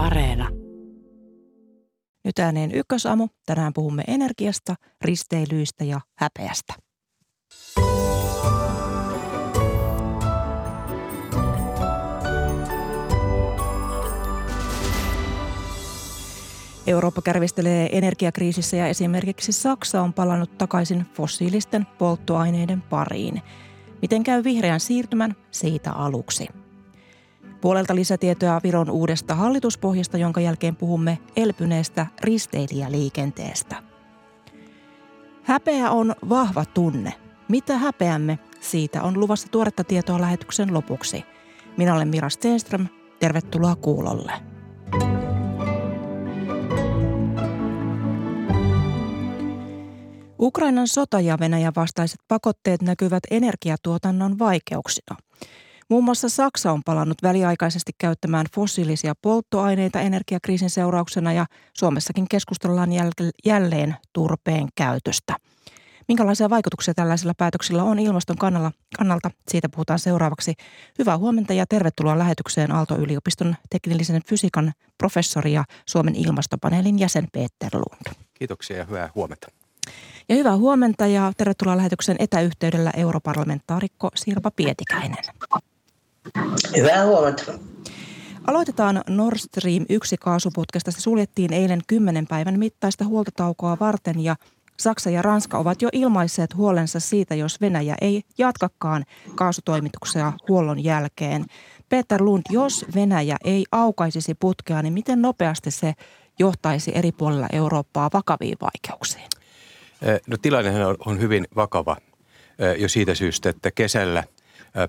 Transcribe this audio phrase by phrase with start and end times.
[0.00, 0.48] Areena.
[2.24, 3.28] Nyt ääneen ykkösamu.
[3.46, 6.74] Tänään puhumme energiasta, risteilyistä ja häpeästä.
[16.86, 23.42] Eurooppa kärvistelee energiakriisissä ja esimerkiksi Saksa on palannut takaisin fossiilisten polttoaineiden pariin.
[24.02, 26.48] Miten käy vihreän siirtymän siitä aluksi?
[27.60, 33.76] Puolelta lisätietoja Viron uudesta hallituspohjasta, jonka jälkeen puhumme elpyneestä risteilijäliikenteestä.
[35.42, 37.12] Häpeä on vahva tunne.
[37.48, 38.38] Mitä häpeämme?
[38.60, 41.24] Siitä on luvassa tuoretta tietoa lähetyksen lopuksi.
[41.76, 42.86] Minä olen Mira Stenström.
[43.18, 44.32] Tervetuloa kuulolle.
[50.38, 55.16] Ukrainan sota ja Venäjän vastaiset pakotteet näkyvät energiatuotannon vaikeuksina.
[55.90, 61.46] Muun muassa Saksa on palannut väliaikaisesti käyttämään fossiilisia polttoaineita energiakriisin seurauksena ja
[61.78, 62.90] Suomessakin keskustellaan
[63.44, 65.36] jälleen turpeen käytöstä.
[66.08, 68.72] Minkälaisia vaikutuksia tällaisilla päätöksillä on ilmaston kannalta?
[68.98, 69.30] kannalta?
[69.48, 70.54] Siitä puhutaan seuraavaksi.
[70.98, 78.16] Hyvää huomenta ja tervetuloa lähetykseen Aalto-yliopiston teknillisen fysiikan professori ja Suomen ilmastopaneelin jäsen Peter Lund.
[78.34, 79.48] Kiitoksia ja hyvää huomenta.
[80.28, 85.24] Ja hyvää huomenta ja tervetuloa lähetyksen etäyhteydellä europarlamentaarikko Sirpa Pietikäinen.
[86.76, 87.52] Hyvää huomenta.
[88.46, 90.90] Aloitetaan Nord Stream 1 kaasuputkesta.
[90.90, 94.36] Se suljettiin eilen kymmenen päivän mittaista huoltotaukoa varten ja
[94.76, 99.04] Saksa ja Ranska ovat jo ilmaisseet huolensa siitä, jos Venäjä ei jatkakaan
[99.34, 101.44] kaasutoimituksia huollon jälkeen.
[101.88, 105.94] Peter Lund, jos Venäjä ei aukaisisi putkea, niin miten nopeasti se
[106.38, 109.28] johtaisi eri puolilla Eurooppaa vakaviin vaikeuksiin?
[110.26, 111.96] No tilannehan on hyvin vakava
[112.78, 114.24] jo siitä syystä, että kesällä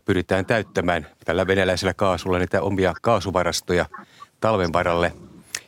[0.05, 3.85] pyritään täyttämään tällä venäläisellä kaasulla niitä omia kaasuvarastoja
[4.39, 5.13] talven varalle.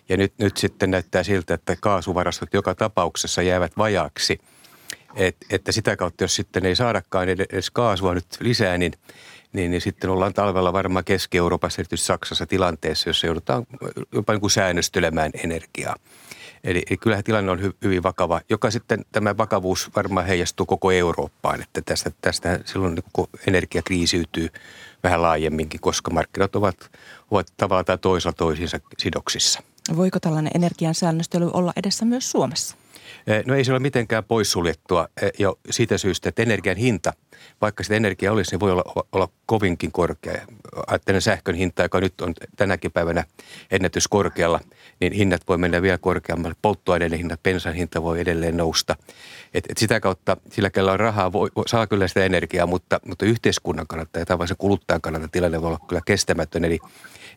[0.09, 4.39] Ja nyt, nyt sitten näyttää siltä, että kaasuvarastot joka tapauksessa jäävät vajaaksi.
[5.16, 8.93] Et, että sitä kautta, jos sitten ei saadakaan edes kaasua nyt lisää, niin,
[9.54, 13.66] niin, niin sitten ollaan talvella varmaan Keski-Euroopassa, erityisesti Saksassa tilanteessa, jossa joudutaan
[14.11, 15.95] jopa niin kuin säännöstelemään energiaa.
[16.63, 20.91] Eli, eli kyllähän tilanne on hy, hyvin vakava, joka sitten tämä vakavuus varmaan heijastuu koko
[20.91, 24.49] Eurooppaan, että tästä, tästä silloin niin energia kriisiytyy
[25.03, 26.91] vähän laajemminkin, koska markkinat ovat,
[27.31, 29.63] ovat tavalla tai toisella toisiinsa sidoksissa.
[29.95, 32.75] Voiko tällainen energian säännöstely olla edessä myös Suomessa?
[33.28, 37.14] Eh, no ei se ole mitenkään poissuljettua eh, jo siitä syystä, että energian hinta,
[37.61, 40.45] vaikka sitä energiaa olisi, niin voi olla, olla kovinkin korkea.
[40.88, 43.23] Ajattelen sähkön hinta, joka nyt on tänäkin päivänä
[43.72, 44.60] ennätyskorkealla,
[45.00, 46.56] niin hinnat voi mennä vielä korkeammalle.
[46.61, 48.95] Polttoaineiden hinnat, bensan hinta voi edelleen nousta.
[49.54, 53.26] Et, et sitä kautta, sillä kellä on rahaa, voi, saa kyllä sitä energiaa, mutta, mutta
[53.26, 56.66] yhteiskunnan kannalta ja tavallisen kuluttajan kannalta tilanne voi olla kyllä kestämätön.
[56.66, 56.80] Eli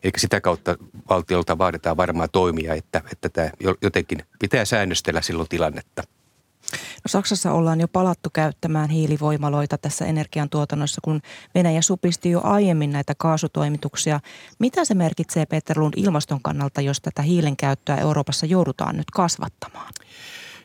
[0.03, 0.75] eikä sitä kautta
[1.09, 3.49] valtiolta vaaditaan varmaan toimia, että, että tämä
[3.81, 6.03] jotenkin pitää säännöstellä silloin tilannetta.
[6.71, 11.21] No Saksassa ollaan jo palattu käyttämään hiilivoimaloita tässä energiantuotannossa, kun
[11.55, 14.19] Venäjä supisti jo aiemmin näitä kaasutoimituksia.
[14.59, 19.93] Mitä se merkitsee Peter Lund ilmaston kannalta, jos tätä hiilen käyttöä Euroopassa joudutaan nyt kasvattamaan?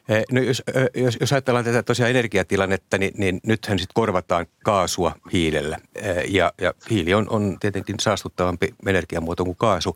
[0.08, 4.46] Eh, no jos, eh, jos, jos ajatellaan tätä tosiaan energiatilannetta, niin, niin nythän sitten korvataan
[4.64, 5.78] kaasua hiilellä.
[5.94, 9.94] Eh, ja, ja hiili on, on tietenkin saastuttavampi energiamuoto kuin kaasu.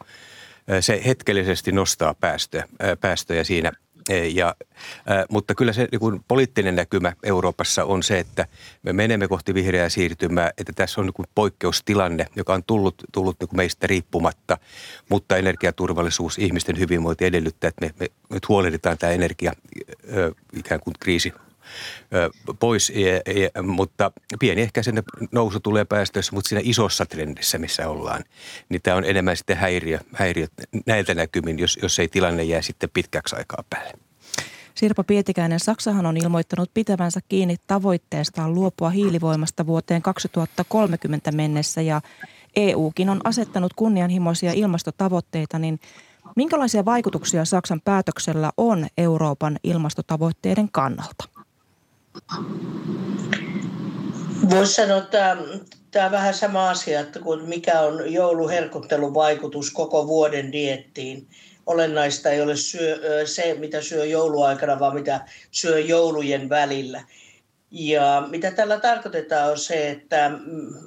[0.81, 2.69] Se hetkellisesti nostaa päästöjä,
[3.01, 3.73] päästöjä siinä–
[4.15, 4.55] ja,
[5.31, 8.47] mutta kyllä se niin poliittinen näkymä Euroopassa on se, että
[8.83, 13.57] me menemme kohti vihreää siirtymää, että tässä on niin poikkeustilanne, joka on tullut, tullut niin
[13.57, 14.59] meistä riippumatta,
[15.09, 19.53] mutta energiaturvallisuus, ihmisten hyvinvointi edellyttää, että me, me nyt huolehditaan tämä energia
[20.53, 21.33] ikään kuin kriisi
[22.59, 27.89] pois, ja, ja, mutta pieni ehkä sen nousu tulee päästöissä, mutta siinä isossa trendissä, missä
[27.89, 28.25] ollaan,
[28.69, 30.47] niin tämä on enemmän sitten häiriö, häiriö
[30.87, 34.07] näiltä näkymin, jos, jos ei tilanne jää sitten pitkäksi aikaa päälle.
[34.75, 42.01] Sirpa Pietikäinen, Saksahan on ilmoittanut pitävänsä kiinni tavoitteestaan luopua hiilivoimasta vuoteen 2030 mennessä ja
[42.57, 45.81] EUkin on asettanut kunnianhimoisia ilmastotavoitteita, niin
[46.37, 51.36] minkälaisia vaikutuksia Saksan päätöksellä on Euroopan ilmastotavoitteiden kannalta?
[54.51, 55.37] Voisi sanoa, että
[55.91, 61.27] tämä on vähän sama asia, että mikä on jouluherkuttelun vaikutus koko vuoden diettiin.
[61.67, 65.21] Olennaista ei ole syö, se, mitä syö jouluaikana, vaan mitä
[65.51, 67.03] syö joulujen välillä.
[67.79, 70.31] Ja mitä tällä tarkoitetaan on se, että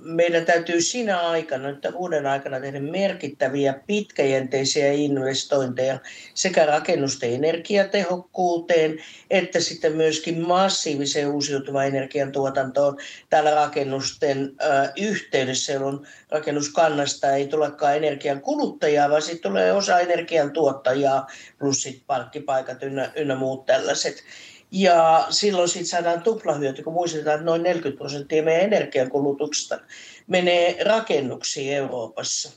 [0.02, 6.00] meidän täytyy siinä aikana, nyt vuoden aikana tehdä merkittäviä pitkäjänteisiä investointeja
[6.34, 9.00] sekä rakennusten energiatehokkuuteen
[9.30, 12.98] että sitten myöskin massiiviseen uusiutuvan energian tuotantoon
[13.30, 14.56] täällä rakennusten
[14.98, 21.28] yhteydessä, jolloin rakennuskannasta ei tulekaan energian kuluttajaa, vaan sitten tulee osa energian tuottajaa
[21.60, 24.24] plus sitten parkkipaikat ynnä, ynnä muut tällaiset.
[24.72, 29.80] Ja silloin siitä saadaan tuplahyöty, kun muistetaan, että noin 40 prosenttia meidän energiankulutuksesta
[30.28, 32.52] menee rakennuksiin Euroopassa.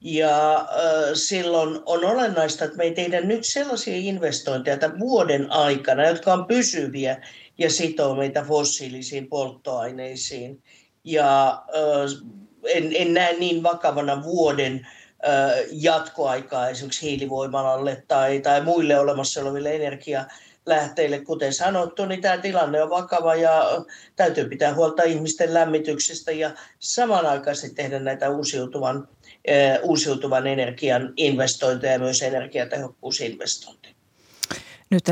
[0.00, 0.66] Ja äh,
[1.14, 6.46] silloin on olennaista, että me ei tehdä nyt sellaisia investointeja tämän vuoden aikana, jotka on
[6.46, 7.26] pysyviä
[7.58, 10.62] ja sitoo meitä fossiilisiin polttoaineisiin.
[11.04, 14.86] Ja äh, en, en näe niin vakavana vuoden
[15.28, 20.24] äh, jatkoaikaa esimerkiksi hiilivoimalalle tai, tai muille olemassa oleville energia
[20.66, 21.20] lähteille.
[21.20, 23.84] Kuten sanottu, niin tämä tilanne on vakava ja
[24.16, 29.08] täytyy pitää huolta ihmisten lämmityksestä ja samanaikaisesti tehdä näitä uusiutuvan,
[29.82, 33.93] uusiutuvan energian investointeja ja myös energiatehokkuusinvestointeja.
[34.94, 35.04] Nyt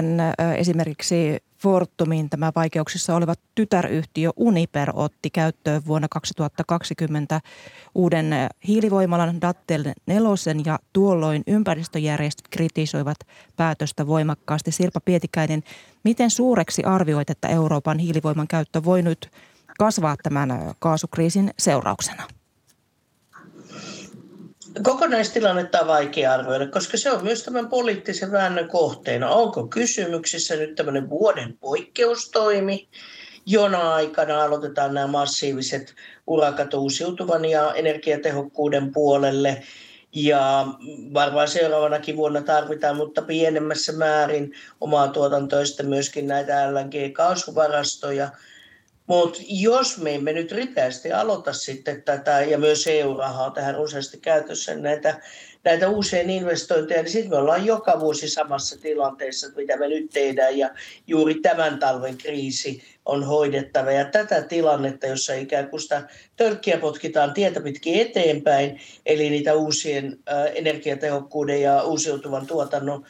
[0.57, 7.41] esimerkiksi Fortumin tämä vaikeuksissa oleva tytäryhtiö Uniper otti käyttöön vuonna 2020
[7.95, 8.27] uuden
[8.69, 13.17] hiilivoimalan Dattel nelosen ja tuolloin ympäristöjärjestöt kritisoivat
[13.57, 14.71] päätöstä voimakkaasti.
[14.73, 15.63] Sirpa Pietikäinen,
[16.05, 19.31] miten suureksi arvioit, että Euroopan hiilivoiman käyttö voi nyt
[19.79, 22.23] kasvaa tämän kaasukriisin seurauksena?
[24.83, 29.31] Kokonaistilannetta on vaikea arvioida, koska se on myös tämän poliittisen väännön kohteena.
[29.31, 32.89] Onko kysymyksessä nyt tämmöinen vuoden poikkeustoimi,
[33.47, 35.95] jona aikana aloitetaan nämä massiiviset
[36.27, 39.63] urakat uusiutuvan ja energiatehokkuuden puolelle.
[40.15, 40.67] Ja
[41.15, 48.29] varmaan seuraavanakin vuonna tarvitaan, mutta pienemmässä määrin omaa tuotantoista myöskin näitä LNG-kaasuvarastoja–
[49.07, 54.75] mutta jos me emme nyt ripeästi aloita sitten tätä, ja myös EU-rahaa tähän useasti käytössä
[54.75, 55.21] näitä,
[55.65, 60.59] näitä uusien investointeja, niin sitten me ollaan joka vuosi samassa tilanteessa, mitä me nyt tehdään,
[60.59, 60.71] ja
[61.07, 63.93] juuri tämän talven kriisi on hoidettava.
[63.93, 70.19] Ja tätä tilannetta, jossa ikään kuin sitä tölkkiä potkitaan tietä pitkin eteenpäin, eli niitä uusien
[70.55, 73.07] energiatehokkuuden ja uusiutuvan tuotannon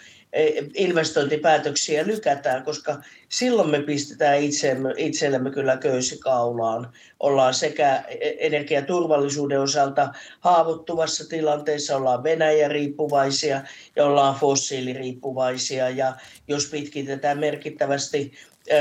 [0.75, 6.93] investointipäätöksiä lykätään, koska silloin me pistetään itsemme, itsellemme kyllä köysikaulaan.
[7.21, 8.05] Ollaan sekä
[8.39, 13.63] energiaturvallisuuden osalta haavoittuvassa tilanteessa, ollaan Venäjä-riippuvaisia
[13.97, 15.91] ja ollaan fossiiliriippuvaisia.
[15.91, 16.17] Ja
[16.49, 18.33] jos pitkitetään merkittävästi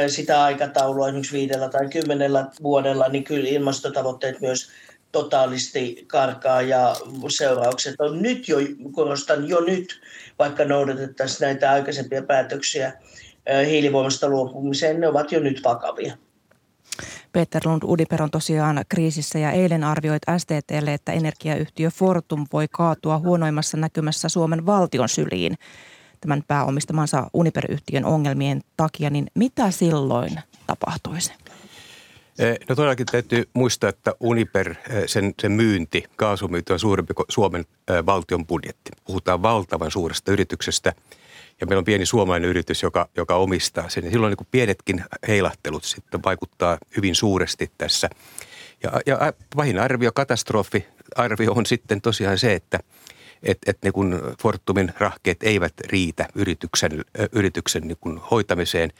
[0.08, 4.70] sitä aikataulua esimerkiksi viidellä tai kymmenellä vuodella, niin kyllä ilmastotavoitteet myös
[5.12, 6.96] totaalisti karkaa ja
[7.30, 8.58] seuraukset on nyt jo,
[8.92, 10.02] korostan jo nyt,
[10.42, 12.94] vaikka noudatettaisiin näitä aikaisempia päätöksiä
[13.66, 16.18] hiilivoimasta luopumiseen, ne ovat jo nyt vakavia.
[17.32, 23.18] Peter Lund Udiper on tosiaan kriisissä ja eilen arvioit STTlle, että energiayhtiö Fortum voi kaatua
[23.18, 25.56] huonoimmassa näkymässä Suomen valtion syliin
[26.22, 31.34] tämän pääomistamansa Uniper-yhtiön ongelmien takia, niin mitä silloin tapahtuisi?
[32.40, 37.26] Eh, no todellakin täytyy muistaa, että Uniper, eh, sen, sen myynti, kaasumyynti on suurempi kuin
[37.30, 38.92] Suomen eh, valtion budjetti.
[39.06, 40.94] Puhutaan valtavan suuresta yrityksestä
[41.62, 44.12] ja meillä on pieni suomalainen yritys, joka, joka omistaa sen.
[44.12, 48.10] Silloin niin pienetkin heilahtelut sitten vaikuttaa hyvin suuresti tässä.
[48.84, 50.86] Ja, ja pahin arvio, katastrofi
[51.16, 52.80] arvio on sitten tosiaan se, että–
[53.44, 58.92] että et niin Fortumin rahkeet eivät riitä yrityksen, yrityksen niin kun hoitamiseen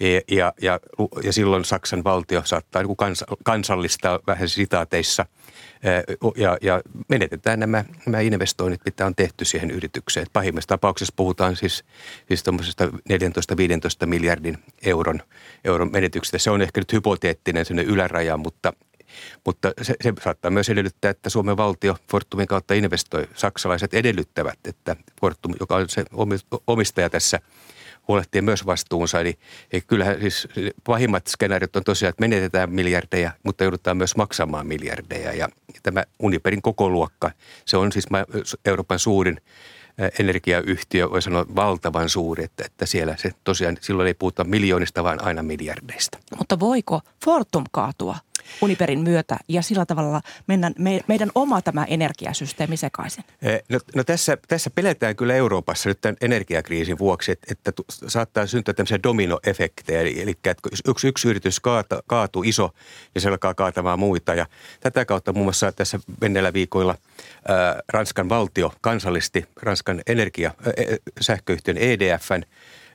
[0.00, 0.80] ja, ja, ja,
[1.22, 5.26] ja silloin Saksan valtio saattaa niin kans, kansallistaa vähän sitaateissa
[6.36, 10.26] ja, ja menetetään nämä, nämä investoinnit, mitä on tehty siihen yritykseen.
[10.32, 11.84] Pahimmassa tapauksessa puhutaan siis,
[12.28, 12.44] siis
[14.04, 15.22] 14-15 miljardin euron,
[15.64, 16.38] euron menetyksestä.
[16.38, 18.72] Se on ehkä nyt hypoteettinen yläraja, mutta
[19.46, 23.28] mutta se, se saattaa myös edellyttää, että Suomen valtio Fortumin kautta investoi.
[23.34, 26.04] Saksalaiset edellyttävät, että Fortum, joka on se
[26.66, 27.40] omistaja tässä,
[28.08, 29.20] huolehtii myös vastuunsa.
[29.20, 29.38] Eli,
[29.72, 30.48] eli kyllähän siis
[30.84, 35.32] pahimmat skenaariot on tosiaan, että menetetään miljardeja, mutta joudutaan myös maksamaan miljardeja.
[35.32, 35.48] Ja
[35.82, 37.30] tämä Uniperin koko luokka,
[37.64, 38.06] se on siis
[38.64, 39.40] Euroopan suurin
[40.18, 45.24] energiayhtiö, voi sanoa valtavan suuri, että, että siellä se tosiaan silloin ei puhuta miljoonista, vaan
[45.24, 46.18] aina miljardeista.
[46.38, 48.16] Mutta voiko Fortum kaatua
[48.62, 53.24] Uniperin myötä ja sillä tavalla mennä, me, meidän oma tämä energiasysteemi sekaisin?
[53.42, 57.72] Eh, no, no tässä, tässä pelätään kyllä Euroopassa nyt tämän energiakriisin vuoksi, että, että
[58.06, 60.00] saattaa syntyä tämmöisiä dominoefektejä.
[60.00, 62.70] Eli, eli että yksi, yksi yritys kaata, kaatuu iso
[63.14, 64.34] ja se alkaa kaatamaan muita.
[64.34, 64.46] Ja
[64.80, 66.94] tätä kautta muun muassa tässä menneillä viikoilla
[67.48, 70.72] ää, Ranskan valtio kansallisti Ranskan energia, ää,
[71.20, 72.42] sähköyhtiön EDFn,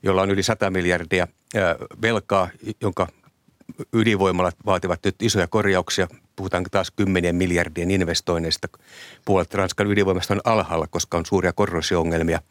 [0.04, 2.50] jolla on yli 100 miljardia ää, velkaa,
[2.82, 3.08] jonka
[3.94, 6.08] ydinvoimalat vaativat nyt isoja korjauksia.
[6.36, 8.68] Puhutaan taas kymmenien miljardien investoinneista.
[9.26, 12.42] Puolet Ranskan ydinvoimasta on alhaalla, koska on suuria korrosio-ongelmia.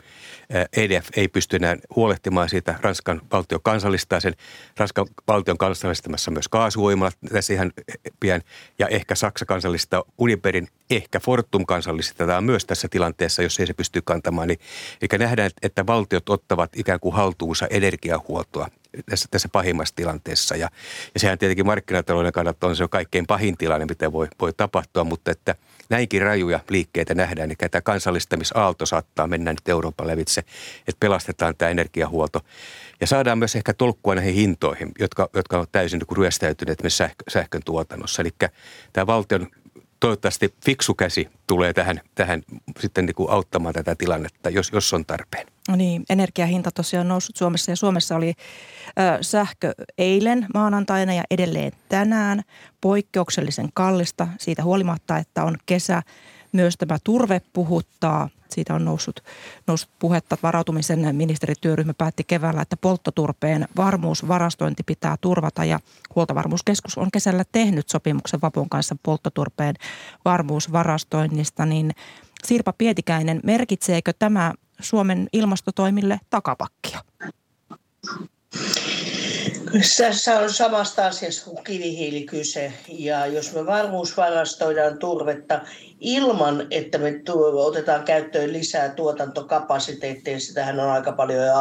[0.76, 2.78] EDF ei pysty enää huolehtimaan siitä.
[2.80, 4.34] Ranskan valtio kansallistaa sen.
[4.76, 7.72] Ranskan valtion kansallistamassa myös kaasuvoimalat tässä ihan
[8.20, 8.42] pian.
[8.78, 14.02] Ja ehkä Saksa kansallistaa Uniperin, ehkä Fortum kansallistetaan myös tässä tilanteessa, jos ei se pysty
[14.04, 14.50] kantamaan.
[14.50, 18.68] Eli nähdään, että valtiot ottavat ikään kuin haltuunsa energiahuoltoa
[19.06, 20.56] tässä, tässä pahimmassa tilanteessa.
[20.56, 20.70] Ja,
[21.14, 25.30] ja sehän tietenkin markkinatalouden kannalta on se kaikkein pahin tilanne, mitä voi, voi tapahtua, mutta
[25.30, 25.54] että
[25.88, 30.40] näinkin rajuja liikkeitä nähdään, niin tämä kansallistamisaalto saattaa mennä nyt Euroopan lävitse,
[30.78, 32.40] että pelastetaan tämä energiahuolto.
[33.00, 37.24] Ja saadaan myös ehkä tolkkua näihin hintoihin, jotka, jotka on täysin niin ryöstäytyneet myös sähkö,
[37.28, 38.22] sähkön tuotannossa.
[38.22, 38.30] Eli
[38.92, 39.46] tämä valtion
[40.00, 42.42] toivottavasti fiksu käsi tulee tähän, tähän
[42.80, 45.53] sitten niin kuin auttamaan tätä tilannetta, jos, jos on tarpeen.
[45.68, 48.32] No niin, energiahinta tosiaan noussut Suomessa ja Suomessa oli
[48.88, 52.42] ö, sähkö eilen maanantaina ja edelleen tänään
[52.80, 56.02] poikkeuksellisen kallista siitä huolimatta, että on kesä.
[56.52, 58.28] Myös tämä turve puhuttaa.
[58.50, 59.20] Siitä on noussut,
[59.66, 60.38] noussut puhetta.
[60.42, 65.80] Varautumisen ministerityöryhmä päätti keväällä, että polttoturpeen varmuusvarastointi pitää turvata ja
[66.14, 69.74] huoltovarmuuskeskus on kesällä tehnyt sopimuksen Vapun kanssa polttoturpeen
[70.24, 71.66] varmuusvarastoinnista.
[71.66, 71.90] Niin
[72.44, 77.00] Sirpa Pietikäinen, merkitseekö tämä Suomen ilmastotoimille takapakkia?
[79.98, 82.72] Tässä on samasta asiasta kuin kivihiili kyse.
[82.88, 85.60] Ja jos me varmuusvarastoidaan turvetta
[86.00, 87.22] ilman, että me
[87.54, 91.54] otetaan käyttöön lisää tuotantokapasiteettia, sitähän on aika paljon jo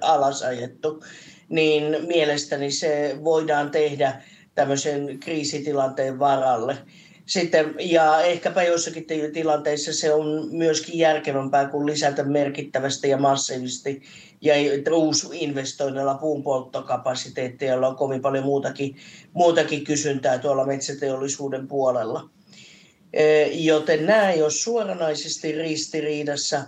[0.00, 1.04] alasajettu,
[1.48, 4.22] niin mielestäni se voidaan tehdä
[4.54, 6.78] tämmöisen kriisitilanteen varalle.
[7.26, 14.02] Sitten, ja ehkäpä joissakin tilanteissa se on myöskin järkevämpää kuin lisätä merkittävästi ja massiivisesti
[14.40, 14.54] ja
[14.92, 18.96] uusinvestoinnilla puun polttokapasiteettia, jolla on kovin paljon muutakin,
[19.32, 22.30] muutakin kysyntää tuolla metsäteollisuuden puolella.
[23.52, 26.62] Joten nämä ei ole suoranaisesti ristiriidassa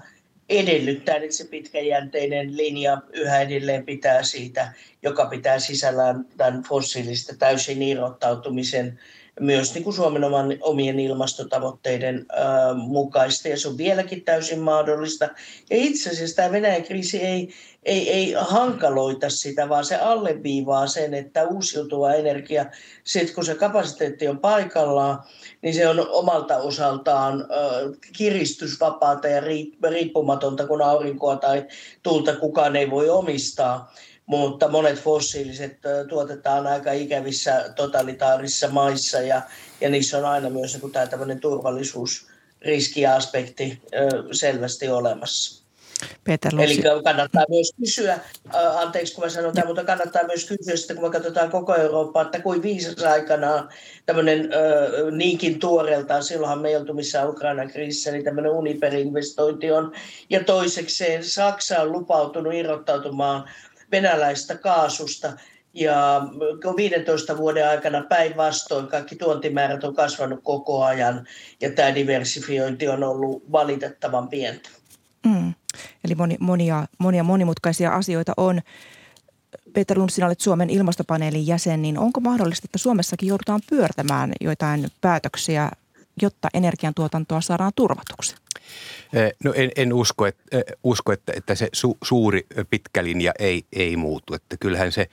[0.48, 7.82] edellyttää, että se pitkäjänteinen linja yhä edelleen pitää siitä, joka pitää sisällään tämän fossiilista täysin
[7.82, 8.98] irrottautumisen
[9.40, 15.24] myös niin kuin Suomen oman, omien ilmastotavoitteiden ää, mukaista, ja se on vieläkin täysin mahdollista.
[15.70, 17.48] Ja itse asiassa tämä Venäjän kriisi ei,
[17.82, 22.66] ei, ei hankaloita sitä, vaan se alleviivaa sen, että uusiutuva energia,
[23.04, 25.22] sit kun se kapasiteetti on paikallaan,
[25.62, 27.70] niin se on omalta osaltaan ää,
[28.16, 29.42] kiristysvapaata ja
[29.90, 31.66] riippumatonta, kun aurinkoa tai
[32.02, 33.92] tuulta kukaan ei voi omistaa
[34.26, 35.78] mutta monet fossiiliset
[36.08, 39.42] tuotetaan aika ikävissä totalitaarisissa maissa ja,
[39.80, 43.82] ja niissä on aina myös niin tämä tämmöinen turvallisuusriskiaspekti
[44.32, 45.64] selvästi olemassa.
[46.24, 48.18] Peter Eli kannattaa myös kysyä,
[48.76, 52.22] anteeksi kun mä sanon tämän, mutta kannattaa myös kysyä sitten, kun me katsotaan koko Eurooppaa,
[52.22, 53.68] että kuin viisas aikanaan
[54.06, 54.50] tämmöinen
[55.10, 59.92] niinkin tuoreeltaan, silloinhan me ei oltu missään Ukrainan kriisissä, niin tämmöinen Uniper-investointi on.
[60.30, 63.50] Ja toisekseen Saksa on lupautunut irrottautumaan
[63.94, 65.32] venäläistä kaasusta.
[65.74, 66.22] Ja
[66.76, 71.26] 15 vuoden aikana päinvastoin kaikki tuontimäärät on kasvanut koko ajan
[71.60, 74.68] ja tämä diversifiointi on ollut valitettavan pientä.
[75.26, 75.54] Mm.
[76.04, 78.60] Eli moni, monia, monia monimutkaisia asioita on.
[79.72, 84.88] Peter Lund, sinä olet Suomen ilmastopaneelin jäsen, niin onko mahdollista, että Suomessakin joudutaan pyörtämään joitain
[85.00, 85.70] päätöksiä,
[86.22, 88.36] jotta energiantuotantoa saadaan turvatuksi?
[89.44, 90.42] No en, en usko, että,
[90.84, 94.34] usko, että, että se su, suuri pitkä linja ei, ei muutu.
[94.34, 95.06] Että kyllähän se,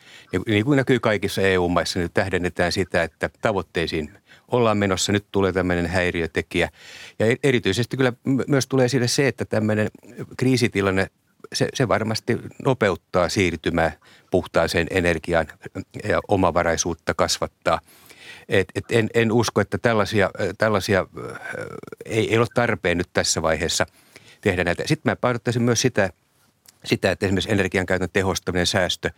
[0.47, 4.11] niin kuin näkyy kaikissa EU-maissa, nyt tähdennetään sitä, että tavoitteisiin
[4.47, 5.11] ollaan menossa.
[5.11, 6.69] Nyt tulee tämmöinen häiriötekijä.
[7.19, 8.13] Ja e, erityisesti kyllä
[8.47, 9.87] myös tulee sille se, että tämmöinen
[10.37, 11.07] kriisitilanne
[11.53, 13.91] se, se varmasti nopeuttaa siirtymää
[14.31, 15.47] puhtaaseen energiaan
[16.03, 17.79] ja omavaraisuutta kasvattaa–
[18.49, 21.05] et, et en, en usko, että tällaisia, tällaisia
[22.05, 23.85] ei, ei ole tarpeen nyt tässä vaiheessa
[24.41, 24.83] tehdä näitä.
[24.85, 26.09] Sitten mä painottaisin myös sitä,
[26.85, 29.09] sitä, että esimerkiksi energiankäytön tehostaminen, säästö,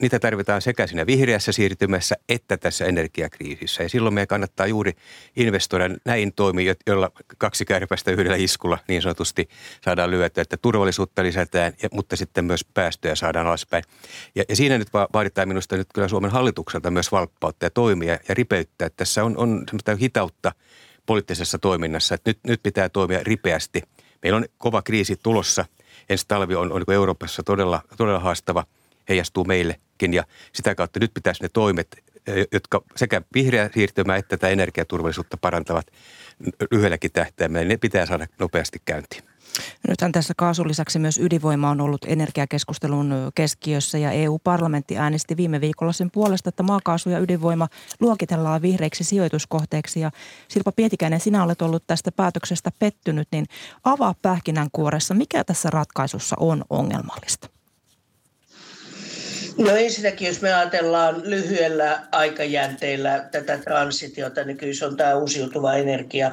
[0.00, 3.82] niitä tarvitaan sekä siinä vihreässä siirtymässä että tässä energiakriisissä.
[3.82, 4.92] Ja silloin meidän kannattaa juuri
[5.36, 9.48] investoida näin toimia, joilla kaksi kärpästä yhdellä iskulla niin sanotusti
[9.80, 13.84] saadaan lyötyä, että turvallisuutta lisätään, mutta sitten myös päästöjä saadaan alaspäin.
[14.34, 18.34] Ja, ja siinä nyt vaaditaan minusta nyt kyllä Suomen hallitukselta myös valppautta ja toimia ja
[18.34, 18.86] ripeyttä.
[18.86, 20.52] Että tässä on, on semmoista hitautta
[21.06, 23.82] poliittisessa toiminnassa, että nyt, nyt pitää toimia ripeästi.
[24.22, 25.64] Meillä on kova kriisi tulossa.
[26.08, 28.64] Ensi talvi on, on niin Euroopassa todella, todella haastava–
[29.08, 32.04] heijastuu meillekin ja sitä kautta nyt pitäisi ne toimet,
[32.52, 35.86] jotka sekä vihreä siirtymä että tätä energiaturvallisuutta parantavat
[36.70, 39.22] lyhyelläkin tähtäimellä, ne pitää saada nopeasti käyntiin.
[39.88, 45.92] Nythän tässä kaasun lisäksi myös ydinvoima on ollut energiakeskustelun keskiössä ja EU-parlamentti äänesti viime viikolla
[45.92, 47.68] sen puolesta, että maakaasu ja ydinvoima
[48.00, 50.00] luokitellaan vihreiksi sijoituskohteeksi.
[50.00, 50.10] Ja
[50.48, 53.46] Sirpa Pietikäinen, sinä olet ollut tästä päätöksestä pettynyt, niin
[53.84, 57.53] avaa pähkinänkuoressa, mikä tässä ratkaisussa on ongelmallista?
[59.58, 65.74] No ensinnäkin, jos me ajatellaan lyhyellä aikajänteellä tätä transitiota, niin kyllä se on tämä uusiutuva
[65.74, 66.32] energia.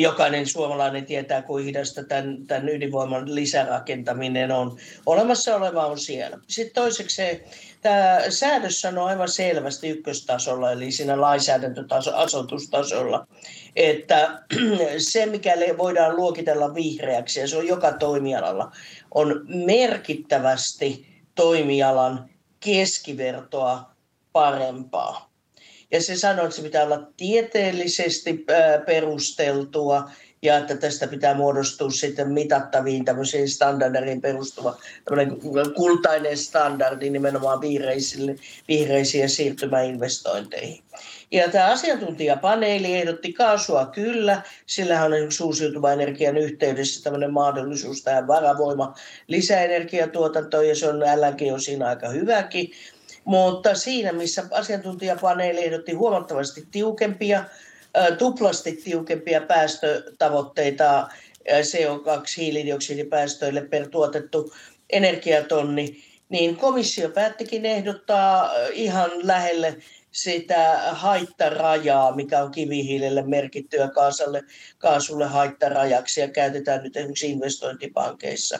[0.00, 4.76] Jokainen suomalainen tietää, kuin hidasta tämän, tämän ydinvoiman lisärakentaminen on.
[5.06, 6.38] Olemassa oleva on siellä.
[6.48, 7.44] Sitten toiseksi se,
[7.82, 13.26] tämä säädös sanoo aivan selvästi ykköstasolla, eli siinä lainsäädäntöasetustasolla,
[13.76, 14.38] että
[14.98, 18.72] se, mikäli voidaan luokitella vihreäksi, ja se on joka toimialalla,
[19.14, 23.94] on merkittävästi– toimialan keskivertoa
[24.32, 25.34] parempaa.
[25.90, 28.44] Ja se sanoo, että se pitää olla tieteellisesti
[28.86, 30.10] perusteltua
[30.44, 34.76] ja että tästä pitää muodostua sitten mitattaviin tämmöisiin standardeihin perustuva
[35.76, 38.36] kultainen standardi nimenomaan vihreisille,
[38.68, 40.84] vihreisiin siirtymäinvestointeihin.
[41.30, 48.26] Ja tämä asiantuntijapaneeli ehdotti kaasua kyllä, sillä on esimerkiksi uusiutuvan energian yhteydessä tämmöinen mahdollisuus tähän
[48.26, 48.94] varavoima
[49.26, 52.70] lisäenergiatuotantoon ja se on LNG on siinä aika hyväkin.
[53.24, 57.44] Mutta siinä, missä asiantuntijapaneeli ehdotti huomattavasti tiukempia,
[58.18, 61.08] tuplasti tiukempia päästötavoitteita
[61.48, 64.52] CO2-hiilidioksidipäästöille per tuotettu
[64.90, 69.76] energiatonni, niin komissio päättikin ehdottaa ihan lähelle
[70.10, 74.42] sitä haittarajaa, mikä on kivihiilelle merkittyä kaasulle,
[74.78, 78.58] kaasulle haittarajaksi ja käytetään nyt esimerkiksi investointipankeissa.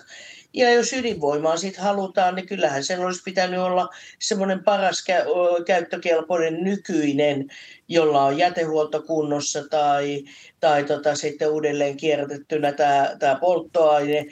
[0.53, 3.89] Ja jos ydinvoimaa sitten halutaan, niin kyllähän sen olisi pitänyt olla
[4.19, 5.05] semmoinen paras
[5.67, 7.49] käyttökelpoinen nykyinen,
[7.89, 10.25] jolla on jätehuolto kunnossa tai,
[10.61, 14.27] tai tota, sitten uudelleen kierrätettynä tämä, tämä polttoaine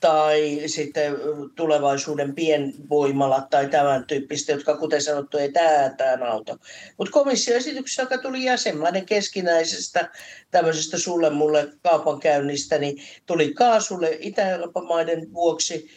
[0.00, 1.16] tai sitten
[1.54, 5.52] tulevaisuuden pienvoimalat tai tämän tyyppistä, jotka kuten sanottu ei
[5.96, 6.58] tähän auta.
[6.98, 10.10] Mutta komissioesityksessä, joka tuli jäsenmaiden keskinäisestä
[10.50, 15.90] tämmöisestä sulle mulle kaupankäynnistä, niin tuli kaasulle Itä-Euroopan maiden vuoksi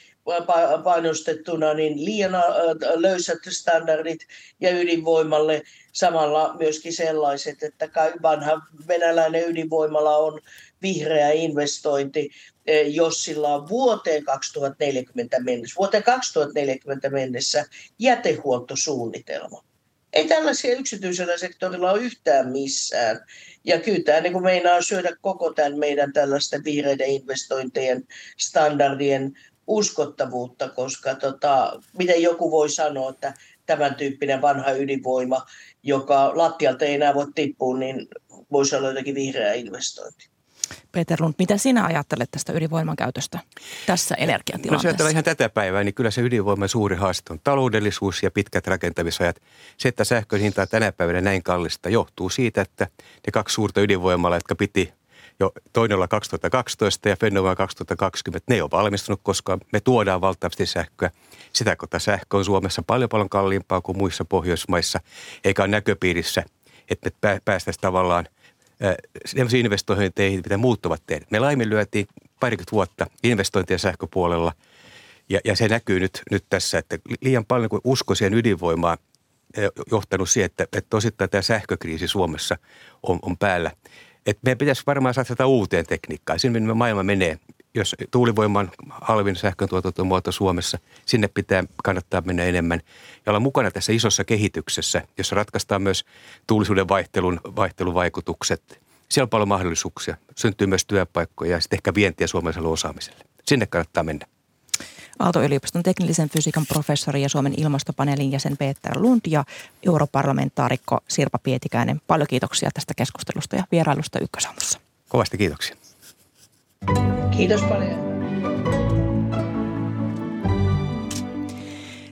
[0.83, 2.31] painostettuna niin liian
[2.95, 4.27] löysät standardit
[4.59, 7.89] ja ydinvoimalle samalla myöskin sellaiset, että
[8.21, 10.41] vanha venäläinen ydinvoimala on
[10.81, 12.29] vihreä investointi,
[12.65, 17.65] e, jos sillä on vuoteen 2040 mennessä, vuoteen 2040 mennessä
[17.99, 19.63] jätehuoltosuunnitelma.
[20.13, 23.19] Ei tällaisia yksityisellä sektorilla ole yhtään missään.
[23.63, 29.33] Ja kyllä tämä niin meinaa syödä koko tämän meidän tällaisten vihreiden investointien standardien
[29.71, 33.33] uskottavuutta, koska tota, miten joku voi sanoa, että
[33.65, 35.45] tämän tyyppinen vanha ydinvoima,
[35.83, 38.07] joka lattialta ei enää voi tippua, niin
[38.51, 40.31] voisi olla jotenkin vihreä investointi.
[40.91, 43.39] Peter Lund, mitä sinä ajattelet tästä ydinvoiman käytöstä
[43.85, 44.73] tässä energiatilanteessa?
[44.73, 48.31] No jos ajatellaan ihan tätä päivää, niin kyllä se ydinvoiman suuri haaste on taloudellisuus ja
[48.31, 49.41] pitkät rakentamisajat.
[49.77, 52.87] Se, että sähkön hinta on tänä päivänä näin kallista, johtuu siitä, että
[53.27, 54.93] ne kaksi suurta ydinvoimalla, jotka piti
[55.39, 60.65] jo toinen olla 2012 ja Fennovoima 2020, ne ei ole valmistunut, koska me tuodaan valtavasti
[60.65, 61.11] sähköä.
[61.53, 64.99] Sitä kautta sähkö on Suomessa paljon paljon kalliimpaa kuin muissa Pohjoismaissa,
[65.43, 66.43] eikä ole näköpiirissä,
[66.89, 68.27] että me päästäisiin tavallaan–
[69.25, 71.31] sellaisia investointeihin, mitä muut ovat tehneet.
[71.31, 72.07] Me laiminlyötiin
[72.39, 74.53] parikymmentä vuotta investointien sähköpuolella
[75.29, 78.97] ja, ja se näkyy nyt, nyt tässä, että liian paljon kuin usko siihen ydinvoimaan
[79.91, 82.57] johtanut siihen, että, että osittain tämä sähkökriisi Suomessa
[83.03, 83.71] on, on päällä.
[84.25, 86.39] Et meidän pitäisi varmaan satsata uuteen tekniikkaan.
[86.39, 87.39] Sinne minne maailma menee,
[87.73, 92.81] jos tuulivoiman halvin sähköntuotantomuoto Suomessa, sinne pitää kannattaa mennä enemmän
[93.25, 96.05] ja olla mukana tässä isossa kehityksessä, jossa ratkaistaan myös
[96.47, 98.81] tuulisuuden vaihtelun, vaihteluvaikutukset.
[99.09, 100.17] Siellä on paljon mahdollisuuksia.
[100.35, 103.25] Syntyy myös työpaikkoja ja sitten ehkä vientiä suomalaiselle osaamiselle.
[103.45, 104.25] Sinne kannattaa mennä.
[105.19, 109.43] Aalto-yliopiston teknillisen fysiikan professori ja Suomen ilmastopaneelin jäsen Peter Lund ja
[109.85, 112.01] europarlamentaarikko Sirpa Pietikäinen.
[112.07, 114.79] Paljon kiitoksia tästä keskustelusta ja vierailusta Ykkösaamussa.
[115.09, 115.75] Kovasti kiitoksia.
[117.31, 118.11] Kiitos paljon.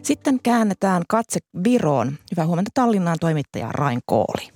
[0.01, 2.17] Sitten käännetään katse Viroon.
[2.31, 4.49] Hyvää huomenta Tallinnaan toimittaja Rain Kooli.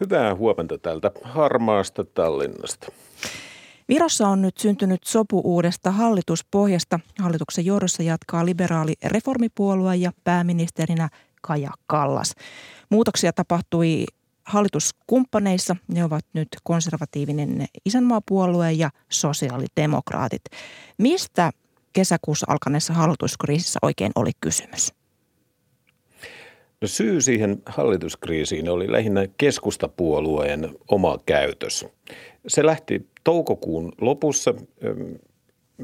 [0.00, 2.92] Hyvää huomenta täältä harmaasta Tallinnasta.
[3.90, 7.00] Virossa on nyt syntynyt sopu uudesta hallituspohjasta.
[7.18, 11.08] Hallituksen johdossa jatkaa liberaali reformipuolue ja pääministerinä
[11.42, 12.34] Kaja Kallas.
[12.90, 14.04] Muutoksia tapahtui
[14.44, 15.76] hallituskumppaneissa.
[15.88, 20.42] Ne ovat nyt konservatiivinen isänmaapuolue ja sosiaalidemokraatit.
[20.98, 21.50] Mistä
[21.92, 24.94] kesäkuussa alkaneessa hallituskriisissä oikein oli kysymys?
[26.80, 31.86] No syy siihen hallituskriisiin oli lähinnä keskustapuolueen oma käytös.
[32.48, 34.54] Se lähti toukokuun lopussa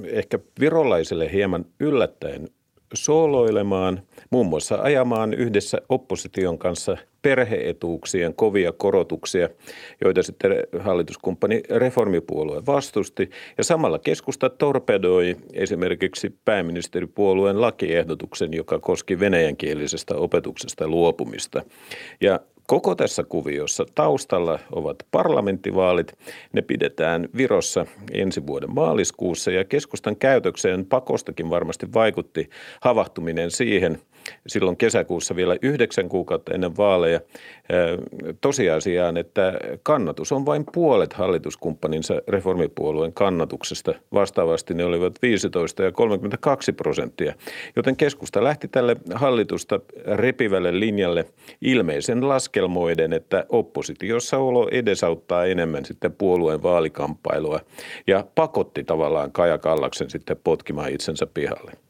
[0.05, 2.49] ehkä virolaisille hieman yllättäen
[2.95, 9.49] sooloilemaan, muun muassa ajamaan yhdessä opposition kanssa perheetuuksien kovia korotuksia,
[10.05, 13.31] joita sitten hallituskumppani reformipuolue vastusti.
[13.59, 21.63] Ja samalla keskusta torpedoi esimerkiksi pääministeripuolueen lakiehdotuksen, joka koski venäjänkielisestä opetuksesta luopumista.
[22.21, 26.19] Ja Koko tässä kuviossa taustalla ovat parlamenttivaalit.
[26.53, 32.51] Ne pidetään Virossa ensi vuoden maaliskuussa ja keskustan käytökseen pakostakin varmasti vaikutti
[32.81, 33.99] havahtuminen siihen–
[34.47, 37.21] silloin kesäkuussa vielä yhdeksän kuukautta ennen vaaleja.
[38.41, 43.95] Tosiasiaan, että kannatus on vain puolet hallituskumppaninsa reformipuolueen kannatuksesta.
[44.13, 47.35] Vastaavasti ne olivat 15 ja 32 prosenttia,
[47.77, 51.25] joten keskusta lähti tälle hallitusta repivälle linjalle
[51.61, 57.61] ilmeisen laskelmoiden, että oppositiossa olo edesauttaa enemmän sitten puolueen vaalikamppailua
[58.07, 61.86] ja pakotti tavallaan Kaja Kallaksen sitten potkimaan itsensä pihalle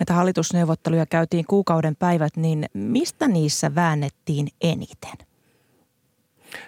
[0.00, 5.26] näitä hallitusneuvotteluja käytiin kuukauden päivät, niin mistä niissä väännettiin eniten?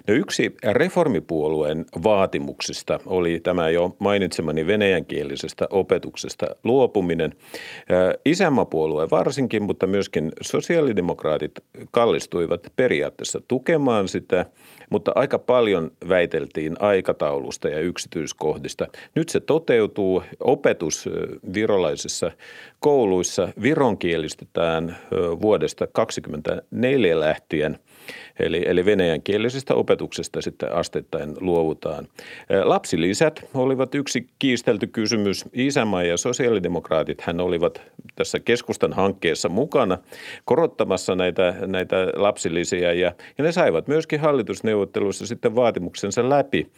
[0.08, 7.32] No yksi reformipuolueen vaatimuksista oli tämä jo mainitsemani venäjänkielisestä opetuksesta luopuminen.
[8.24, 11.52] Isämmapuolue varsinkin, mutta myöskin sosiaalidemokraatit
[11.90, 14.46] kallistuivat periaatteessa tukemaan sitä,
[14.90, 18.86] mutta aika paljon väiteltiin aikataulusta ja yksityiskohdista.
[19.14, 20.22] Nyt se toteutuu.
[20.40, 21.08] Opetus
[21.54, 22.30] virolaisissa
[22.80, 24.96] kouluissa vironkielistetään
[25.40, 27.78] vuodesta 2024 lähtien–
[28.38, 32.08] Eli, eli venäjänkielisestä opetuksesta sitten asteittain luovutaan.
[32.64, 35.44] Lapsilisät olivat yksi kiistelty kysymys.
[35.52, 37.82] Isämaa ja sosiaalidemokraatit hän olivat
[38.14, 39.98] tässä keskustan hankkeessa mukana
[40.44, 46.70] korottamassa näitä, näitä lapsilisiä ja, ja ne saivat myöskin hallitusneuvotteluissa sitten vaatimuksensa läpi.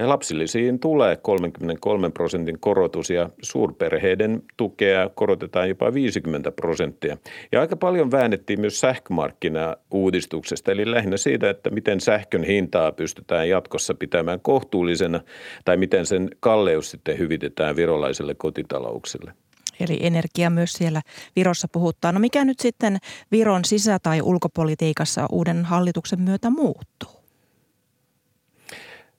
[0.00, 7.16] Lapsilisiin tulee 33 prosentin korotus ja suurperheiden tukea korotetaan jopa 50 prosenttia.
[7.52, 13.94] Ja aika paljon väännettiin myös sähkömarkkina-uudistuksesta eli lähinnä siitä, että miten sähkön hintaa pystytään jatkossa
[13.94, 15.20] pitämään kohtuullisena
[15.64, 19.32] tai miten sen kalleus sitten hyvitetään virolaisille kotitalouksille.
[19.80, 21.02] Eli energia myös siellä
[21.36, 22.12] Virossa puhuttaa.
[22.12, 22.98] No mikä nyt sitten
[23.32, 27.24] Viron sisä- tai ulkopolitiikassa uuden hallituksen myötä muuttuu?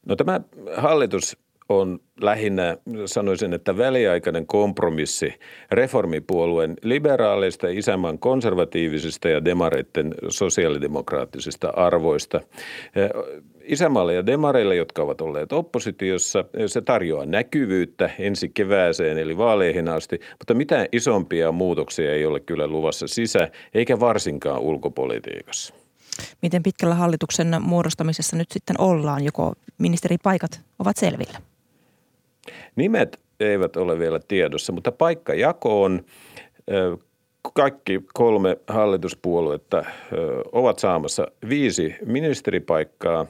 [0.05, 0.41] No tämä
[0.77, 1.37] hallitus
[1.69, 5.33] on lähinnä, sanoisin, että väliaikainen kompromissi
[5.71, 12.41] reformipuolueen liberaaleista, isänmaan konservatiivisista ja demareiden sosiaalidemokraattisista arvoista.
[13.63, 20.19] Isämaalle ja demareille, jotka ovat olleet oppositiossa, se tarjoaa näkyvyyttä ensi kevääseen eli vaaleihin asti,
[20.39, 25.73] mutta mitään isompia muutoksia ei ole kyllä luvassa sisä- eikä varsinkaan ulkopolitiikassa.
[26.41, 29.23] Miten pitkällä hallituksen muodostamisessa nyt sitten ollaan?
[29.23, 31.39] Joko ministeripaikat ovat selvillä?
[32.75, 36.05] Nimet eivät ole vielä tiedossa, mutta paikkajako on
[37.53, 39.85] kaikki kolme hallituspuoluetta
[40.51, 43.25] ovat saamassa viisi ministeripaikkaa.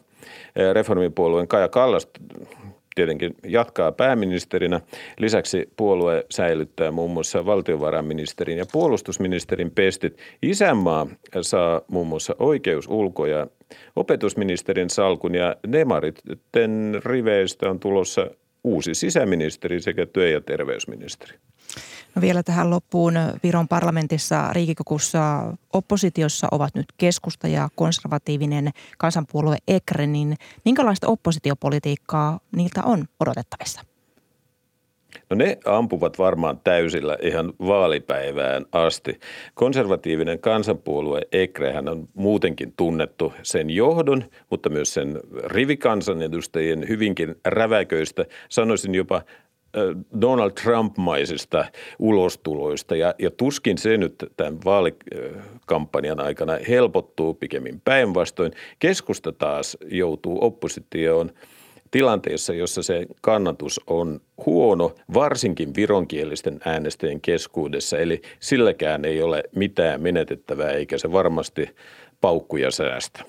[0.73, 2.07] Reformipuolueen Kaja Kallas
[2.95, 4.81] tietenkin jatkaa pääministerinä.
[5.19, 10.17] Lisäksi puolue säilyttää muun muassa valtiovarainministerin ja puolustusministerin pestit.
[10.41, 11.07] Isänmaa
[11.41, 13.47] saa muun muassa oikeus ulko- ja
[13.95, 18.27] opetusministerin salkun ja Demaritten riveistä on tulossa
[18.65, 21.37] uusi sisäministeri sekä työ- ja terveysministeri.
[22.15, 23.13] No vielä tähän loppuun.
[23.43, 32.83] Viron parlamentissa Riikikokussa oppositiossa ovat nyt keskusta ja konservatiivinen kansanpuolue EKRE, niin minkälaista oppositiopolitiikkaa niiltä
[32.83, 33.81] on odotettavissa?
[35.29, 39.19] No ne ampuvat varmaan täysillä ihan vaalipäivään asti.
[39.53, 48.95] Konservatiivinen kansanpuolue Ekrehän on muutenkin tunnettu sen johdon, mutta myös sen rivikansanedustajien hyvinkin räväköistä, sanoisin
[48.95, 49.21] jopa
[50.21, 51.65] Donald Trump-maisista
[51.99, 58.51] ulostuloista ja, ja tuskin se nyt tämän vaalikampanjan aikana helpottuu pikemmin päinvastoin.
[58.79, 61.31] Keskusta taas joutuu oppositioon–
[61.91, 67.97] tilanteessa, jossa se kannatus on huono, varsinkin vironkielisten äänestäjien keskuudessa.
[67.97, 71.75] Eli silläkään ei ole mitään menetettävää, eikä se varmasti
[72.21, 73.23] paukkuja säästä.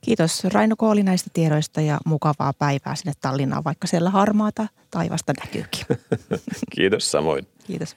[0.00, 5.86] Kiitos Raino Kooli näistä tiedoista ja mukavaa päivää sinne Tallinnaan, vaikka siellä harmaata taivasta näkyykin.
[6.76, 7.46] Kiitos samoin.
[7.66, 7.96] Kiitos.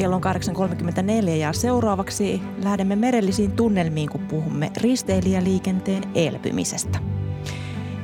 [0.00, 6.98] Kello on 8.34 ja seuraavaksi lähdemme merellisiin tunnelmiin, kun puhumme risteilijäliikenteen elpymisestä.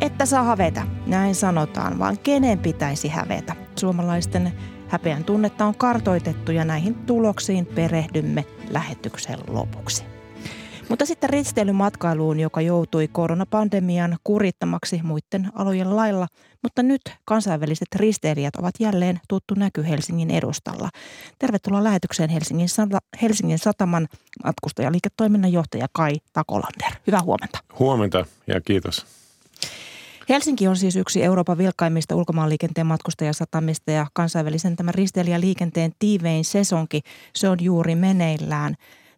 [0.01, 3.57] Että saa hävetä, näin sanotaan, vaan kenen pitäisi hävetä.
[3.77, 4.53] Suomalaisten
[4.89, 10.16] häpeän tunnetta on kartoitettu ja näihin tuloksiin perehdymme lähetyksen lopuksi.
[10.89, 16.27] Mutta sitten risteilymatkailuun, joka joutui koronapandemian kurittamaksi muiden alojen lailla,
[16.63, 20.89] mutta nyt kansainväliset risteilijät ovat jälleen tuttu näky Helsingin edustalla.
[21.39, 22.69] Tervetuloa lähetykseen Helsingin,
[23.23, 24.09] Helsingin Sataman
[24.45, 26.93] matkustajaliiketoiminnan johtaja Kai Takolander.
[27.07, 27.59] Hyvää huomenta.
[27.79, 29.07] Huomenta ja kiitos.
[30.29, 37.01] Helsinki on siis yksi Euroopan vilkkaimmista ulkomaanliikenteen matkustajasatamista ja kansainvälisen tämän risteilijäliikenteen tiivein sesonki,
[37.35, 38.75] se on juuri meneillään.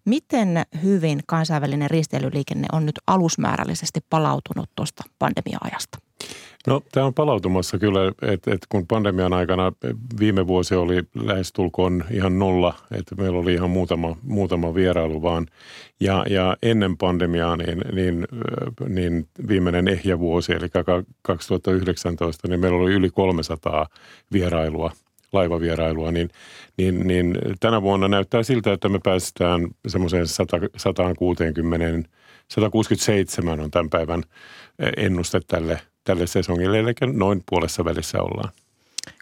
[0.08, 5.98] Miten hyvin kansainvälinen risteilyliikenne on nyt alusmäärällisesti palautunut tuosta pandemia-ajasta?
[6.66, 9.72] No tämä on palautumassa kyllä, että et kun pandemian aikana
[10.20, 15.46] viime vuosi oli lähestulkoon ihan nolla, että meillä oli ihan muutama, muutama vierailu vaan.
[16.00, 18.26] Ja, ja ennen pandemiaa niin, niin,
[18.88, 20.68] niin viimeinen ehjä vuosi, eli
[21.22, 23.86] 2019, niin meillä oli yli 300
[24.32, 24.92] vierailua
[25.32, 26.30] laivavierailua, niin,
[26.76, 30.26] niin, niin tänä vuonna näyttää siltä, että me päästään semmoiseen
[30.76, 32.08] 160,
[32.48, 34.22] 167 on tämän päivän
[34.96, 38.52] ennuste tälle tälle sesongille, eli noin puolessa välissä ollaan.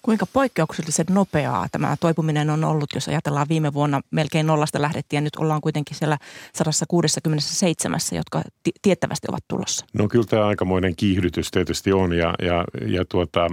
[0.02, 5.20] Kuinka poikkeuksellisen nopeaa tämä toipuminen on ollut, jos ajatellaan viime vuonna melkein nollasta lähdettiin ja
[5.20, 6.18] nyt ollaan kuitenkin siellä
[6.52, 9.86] 167, jotka t- tiettävästi ovat tulossa?
[9.92, 13.48] No kyllä tämä aikamoinen kiihdytys tietysti on ja, ja, ja tuota,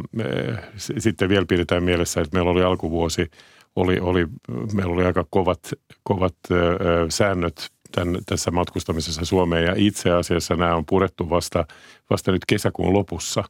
[0.78, 3.32] s- sitten vielä pidetään mielessä, että meillä oli alkuvuosi,
[3.76, 4.28] oli, oli,
[4.74, 5.60] meillä oli aika kovat,
[6.04, 6.78] kovat ö,
[7.10, 11.66] säännöt tämän, tässä matkustamisessa Suomeen ja itse asiassa nämä on purettu vasta,
[12.10, 13.44] vasta nyt kesäkuun lopussa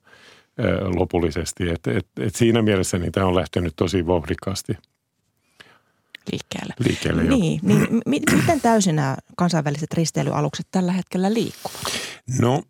[0.95, 1.69] lopullisesti.
[1.69, 4.73] Et, et, et siinä mielessä niin tämä on lähtenyt tosi vauhdikkaasti
[6.31, 6.73] liikkeelle.
[6.79, 11.81] Liikkeelle, niin, niin m- miten täysin nämä kansainväliset risteilyalukset tällä hetkellä liikkuvat?
[12.41, 12.63] No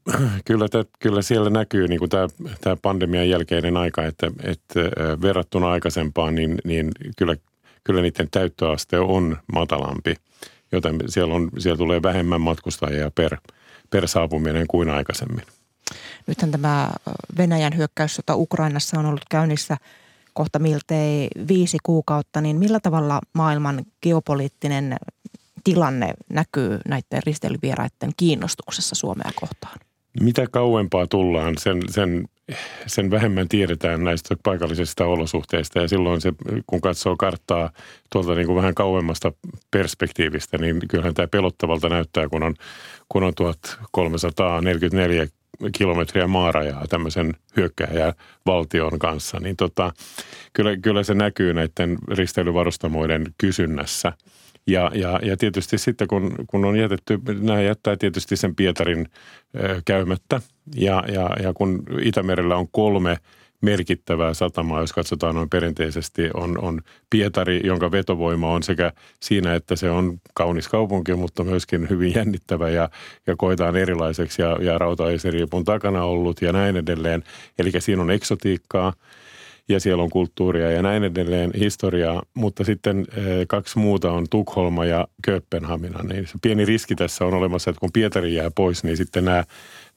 [0.45, 2.27] kyllä, tä, kyllä siellä näkyy niin tämä,
[2.61, 4.79] tämä pandemian jälkeinen aika, että, että
[5.21, 7.35] verrattuna aikaisempaan, niin, niin kyllä,
[7.83, 10.15] kyllä niiden täyttöaste on matalampi–
[10.73, 13.37] joten siellä, on, siellä tulee vähemmän matkustajia per,
[13.89, 15.43] per saapuminen kuin aikaisemmin.
[16.27, 16.91] Nythän tämä
[17.38, 19.77] Venäjän hyökkäyssota Ukrainassa on ollut käynnissä
[20.33, 24.95] kohta miltei viisi kuukautta, niin millä tavalla maailman geopoliittinen
[25.63, 29.77] tilanne näkyy näiden risteilyvieraiden kiinnostuksessa Suomea kohtaan?
[30.21, 32.25] Mitä kauempaa tullaan, sen, sen,
[32.88, 35.79] sen vähemmän tiedetään näistä paikallisista olosuhteista.
[35.79, 36.33] Ja silloin se,
[36.67, 37.69] kun katsoo karttaa
[38.12, 39.31] tuolta niin kuin vähän kauemmasta
[39.71, 42.55] perspektiivistä, niin kyllähän tämä pelottavalta näyttää, kun on,
[43.09, 45.27] kun on 1344
[45.77, 48.13] kilometriä maarajaa tämmöisen hyökkääjä
[48.45, 49.91] valtion kanssa, niin tota,
[50.53, 54.13] kyllä, kyllä se näkyy näiden risteilyvarustamoiden kysynnässä–
[54.67, 59.07] ja, ja, ja tietysti sitten kun, kun on jätetty, nämä jättää tietysti sen Pietarin
[59.55, 60.41] ö, käymättä.
[60.75, 63.17] Ja, ja, ja kun Itämerellä on kolme
[63.63, 69.76] merkittävää satamaa, jos katsotaan noin perinteisesti, on, on Pietari, jonka vetovoima on sekä siinä, että
[69.76, 72.89] se on kaunis kaupunki, mutta myöskin hyvin jännittävä ja,
[73.28, 77.23] ja koetaan erilaiseksi ja, ja rautaiseriipun takana ollut ja näin edelleen.
[77.60, 78.93] Eli siinä on eksotiikkaa
[79.69, 84.86] ja siellä on kulttuuria ja näin edelleen, historiaa, mutta sitten eh, kaksi muuta on Tukholma
[84.86, 86.04] ja Kööpenhamina.
[86.04, 89.43] Niin se pieni riski tässä on olemassa, että kun Pietari jää pois, niin sitten nämä,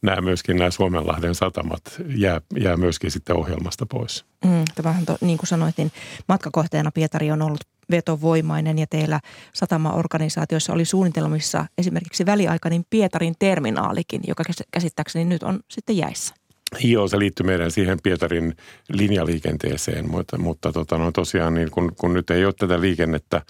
[0.07, 1.83] nämä myöskin nämä Suomenlahden satamat
[2.17, 4.25] jää, jää myöskin sitten ohjelmasta pois.
[4.45, 5.93] Mm, tämähän to, niin kuin sanoit, niin
[6.29, 9.21] matkakohteena Pietari on ollut vetovoimainen ja teillä
[9.53, 16.35] satamaorganisaatioissa oli suunnitelmissa esimerkiksi väliaikainen Pietarin terminaalikin, joka käsittääkseni nyt on sitten jäissä.
[16.81, 18.57] Joo, se liittyy meidän siihen Pietarin
[18.89, 23.43] linjaliikenteeseen, mutta, mutta tota, no tosiaan niin kun, kun nyt ei ole tätä liikennettä,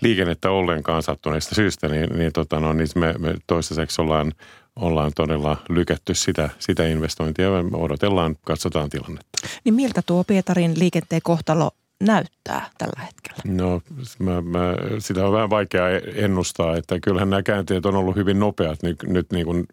[0.00, 4.32] liikennettä ollenkaan sattuneesta syystä, niin, niin, tota, no, niin me, me toistaiseksi ollaan,
[4.78, 9.48] ollaan todella lykätty sitä, sitä investointia odotellaan, katsotaan tilannetta.
[9.64, 13.56] Niin miltä tuo Pietarin liikenteen kohtalo näyttää tällä hetkellä?
[13.56, 13.82] No
[14.18, 18.82] mä, mä, sitä on vähän vaikea ennustaa, että kyllähän nämä käänteet on ollut hyvin nopeat
[18.82, 19.66] nyt, nyt niin kuin,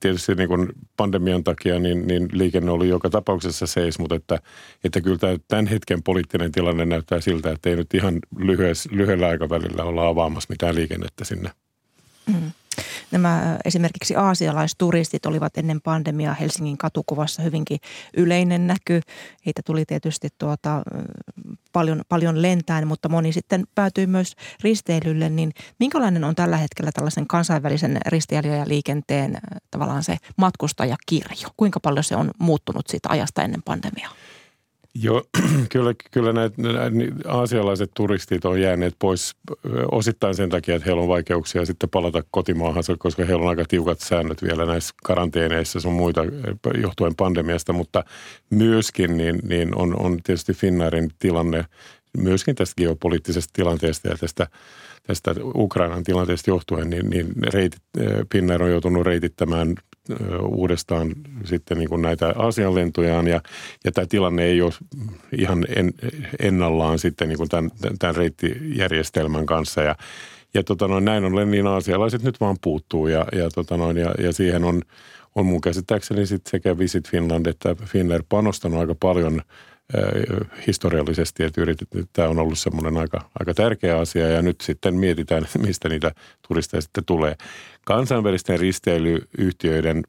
[0.00, 4.38] tietysti niin kuin pandemian takia niin, niin liikenne oli joka tapauksessa seis, mutta että,
[4.84, 9.28] että kyllä tämä, tämän hetken poliittinen tilanne näyttää siltä, että ei nyt ihan lyhyessä, lyhyellä
[9.28, 11.50] aikavälillä olla avaamassa mitään liikennettä sinne.
[12.26, 12.50] Mm.
[13.10, 17.78] Nämä esimerkiksi aasialaisturistit olivat ennen pandemiaa Helsingin katukuvassa hyvinkin
[18.16, 19.00] yleinen näky.
[19.46, 20.82] Heitä tuli tietysti tuota,
[21.72, 25.28] paljon, paljon lentäen, mutta moni sitten päätyi myös risteilylle.
[25.28, 28.00] Niin minkälainen on tällä hetkellä tällaisen kansainvälisen
[28.64, 29.38] liikenteen
[29.70, 31.48] tavallaan se matkustajakirjo?
[31.56, 34.12] Kuinka paljon se on muuttunut siitä ajasta ennen pandemiaa?
[34.94, 35.24] Joo,
[35.72, 36.90] kyllä, kyllä näitä, näitä
[37.28, 39.36] aasialaiset turistit on jääneet pois
[39.92, 44.00] osittain sen takia, että heillä on vaikeuksia sitten palata kotimaahansa, koska heillä on aika tiukat
[44.00, 46.20] säännöt vielä näissä karanteeneissa sun muita
[46.82, 48.04] johtuen pandemiasta, mutta
[48.50, 51.64] myöskin niin, niin on, on tietysti Finnairin tilanne
[52.18, 54.46] myöskin tästä geopoliittisesta tilanteesta ja tästä,
[55.06, 57.82] tästä Ukrainan tilanteesta johtuen, niin, niin reitit,
[58.32, 59.74] Finnair on joutunut reitittämään
[60.42, 61.12] uudestaan
[61.44, 63.40] sitten niin kuin näitä asianlentojaan ja,
[63.84, 64.72] ja tämä tilanne ei ole
[65.38, 65.92] ihan en,
[66.38, 69.82] ennallaan sitten niin kuin tämän, tämän reittijärjestelmän kanssa.
[69.82, 69.96] Ja,
[70.54, 73.06] ja tota noin, näin ollen niin aasialaiset nyt vaan puuttuu.
[73.06, 74.82] Ja, ja, tota noin, ja, ja siihen on,
[75.34, 79.42] on mun käsittääkseni sitten sekä Visit Finland että Finnair panostanut aika paljon
[80.66, 85.46] historiallisesti, että yritetty, tämä on ollut semmoinen aika, aika tärkeä asia ja nyt sitten mietitään,
[85.66, 86.12] mistä niitä
[86.48, 87.36] turisteja sitten tulee.
[87.84, 90.02] Kansainvälisten risteilyyhtiöiden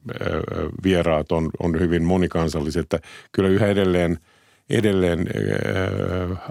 [0.84, 3.00] vieraat on, on hyvin monikansalliset, että
[3.32, 4.18] kyllä yhä edelleen–
[4.72, 5.28] edelleen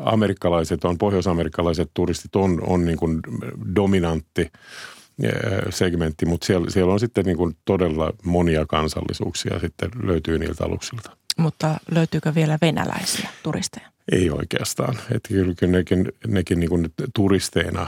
[0.05, 3.21] amerikkalaiset on, pohjoisamerikkalaiset turistit on, on niin kuin
[3.77, 4.53] dominantti
[5.71, 11.16] segmentti, mutta siellä, siellä on sitten niin kuin todella monia kansallisuuksia sitten löytyy niiltä aluksilta.
[11.40, 13.88] Mutta löytyykö vielä venäläisiä turisteja?
[14.12, 14.98] Ei oikeastaan.
[15.14, 17.87] Että kyllä, kyllä nekin, nekin niin kuin turisteina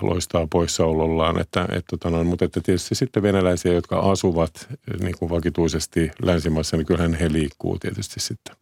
[0.00, 1.40] loistaa poissaolollaan.
[1.40, 4.68] Että, että, tota noin, mutta että tietysti sitten venäläisiä, jotka asuvat
[5.00, 8.56] niin kuin vakituisesti länsimaissa, niin kyllähän he liikkuu tietysti sitten.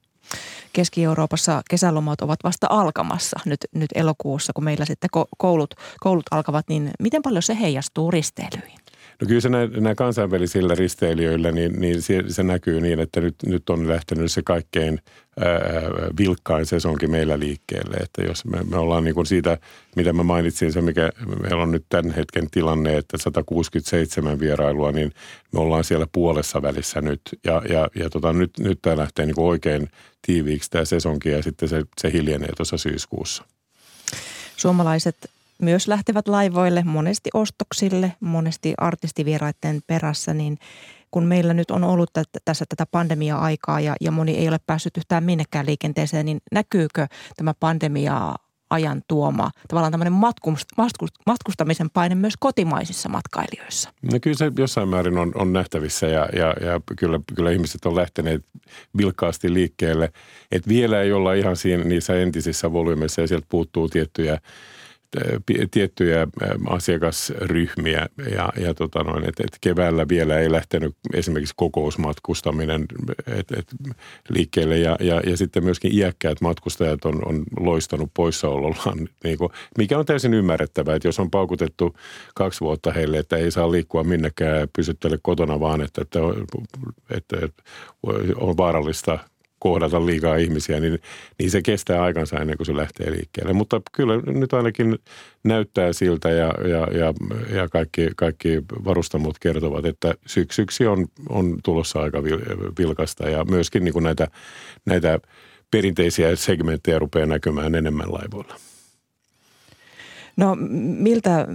[0.73, 6.91] Keski-Euroopassa kesälomat ovat vasta alkamassa nyt, nyt elokuussa, kun meillä sitten koulut, koulut alkavat, niin
[7.01, 8.79] miten paljon se heijastuu risteilyihin?
[9.21, 13.71] No kyllä se nämä kansainvälisillä risteilijöillä, niin, niin se, se näkyy niin, että nyt, nyt
[13.71, 15.01] on lähtenyt se kaikkein
[15.41, 15.53] ää,
[16.19, 17.97] vilkkain sesonkin meillä liikkeelle.
[17.97, 19.59] Että jos me, me ollaan niin kuin siitä,
[19.97, 25.13] mitä mä mainitsin, se mikä meillä on nyt tämän hetken tilanne, että 167 vierailua, niin
[25.53, 27.21] me ollaan siellä puolessa välissä nyt.
[27.45, 29.89] Ja, ja, ja tota, nyt, nyt tämä lähtee niin kuin oikein
[30.27, 33.45] tiiviiksi tämä sesonki ja sitten se, se hiljenee tuossa syyskuussa.
[34.57, 35.17] Suomalaiset
[35.63, 40.59] myös lähtevät laivoille, monesti ostoksille, monesti artistivieraiden perässä, niin
[41.11, 42.11] kun meillä nyt on ollut
[42.45, 47.55] tässä tätä pandemia-aikaa ja, ja moni ei ole päässyt yhtään minnekään liikenteeseen, niin näkyykö tämä
[47.61, 48.35] pandemia
[48.71, 50.13] ajan tuoma tavallaan tämmöinen
[51.27, 53.93] matkustamisen paine myös kotimaisissa matkailijoissa?
[54.13, 57.97] No kyllä se jossain määrin on, on nähtävissä ja, ja, ja kyllä, kyllä ihmiset on
[57.97, 58.45] lähteneet
[58.97, 60.13] vilkkaasti liikkeelle.
[60.53, 64.39] Et vielä ei olla ihan siinä niissä entisissä volyymeissa ja sieltä puuttuu tiettyjä–
[65.71, 66.27] tiettyjä
[66.69, 72.87] asiakasryhmiä ja, ja tota noin, että et keväällä vielä ei lähtenyt esimerkiksi kokousmatkustaminen
[73.27, 73.67] et, et
[74.29, 79.99] liikkeelle ja, ja, ja sitten myöskin iäkkäät matkustajat on, on loistanut poissaolollaan, niin kuin, mikä
[79.99, 81.97] on täysin ymmärrettävää, että jos on paukutettu
[82.35, 86.19] kaksi vuotta heille, että ei saa liikkua minnekään ja pysyttele kotona vaan, että, että,
[87.11, 87.63] että
[88.37, 89.19] on vaarallista–
[89.59, 90.99] kohdata liikaa ihmisiä, niin,
[91.39, 93.53] niin se kestää aikansa ennen kuin se lähtee liikkeelle.
[93.53, 94.99] Mutta kyllä nyt ainakin
[95.45, 97.15] näyttää siltä ja, ja, ja,
[97.57, 102.23] ja kaikki, kaikki varustamot kertovat, että syksyksi on, on tulossa aika
[102.79, 104.29] vilkasta ja myöskin niin kuin näitä,
[104.87, 105.21] näitä
[105.71, 108.57] perinteisiä segmenttejä rupeaa näkymään enemmän laivoilla.
[110.37, 110.57] No
[110.99, 111.47] miltä,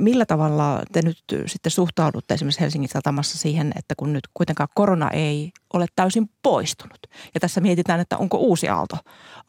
[0.00, 5.10] millä tavalla te nyt sitten suhtaudutte esimerkiksi Helsingin satamassa siihen, että kun nyt kuitenkaan korona
[5.10, 6.98] ei ole täysin poistunut.
[7.34, 8.96] Ja tässä mietitään, että onko uusi aalto,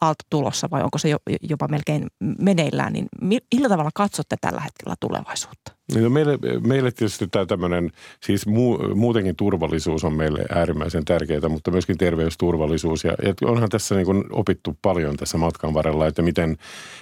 [0.00, 1.08] aalto tulossa vai onko se
[1.42, 2.06] jopa melkein
[2.38, 5.76] meneillään, niin millä tavalla katsotte tällä hetkellä tulevaisuutta?
[5.94, 11.70] No meille, meille tietysti tämä tämmöinen, siis muu, muutenkin turvallisuus on meille äärimmäisen tärkeää, mutta
[11.70, 13.04] myöskin terveysturvallisuus.
[13.04, 16.56] Ja, ja onhan tässä niin kuin opittu paljon tässä matkan varrella, että miten,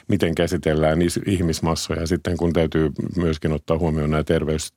[0.09, 4.73] miten käsitellään ihmismassoja sitten, kun täytyy myöskin ottaa huomioon nämä terveys,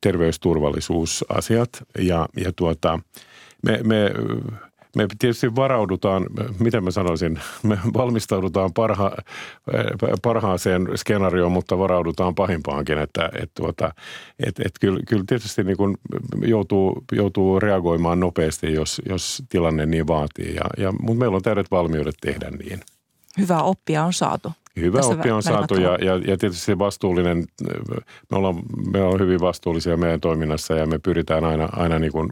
[0.00, 1.70] terveysturvallisuusasiat.
[1.98, 3.00] Ja, ja tuota,
[3.66, 4.10] me, me
[4.96, 6.26] me tietysti varaudutaan,
[6.58, 9.12] miten mä sanoisin, me valmistaudutaan parha,
[10.22, 13.94] parhaaseen skenaarioon, mutta varaudutaan pahimpaankin, että et, tuota,
[14.46, 15.96] et, et kyllä, kyllä tietysti niin kuin
[16.42, 21.70] joutuu, joutuu reagoimaan nopeasti, jos, jos tilanne niin vaatii, ja, ja, mutta meillä on täydet
[21.70, 22.80] valmiudet tehdä niin.
[23.38, 24.52] Hyvä oppia on saatu.
[24.80, 27.44] Hyvä oppi on saatu ja, ja, ja tietysti se vastuullinen,
[28.30, 28.54] me ollaan,
[28.92, 32.30] me ollaan hyvin vastuullisia meidän toiminnassa ja me pyritään aina, aina niin kuin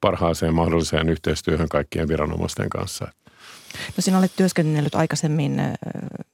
[0.00, 3.08] parhaaseen mahdolliseen yhteistyöhön kaikkien viranomaisten kanssa.
[3.96, 5.60] No sinä olet työskennellyt aikaisemmin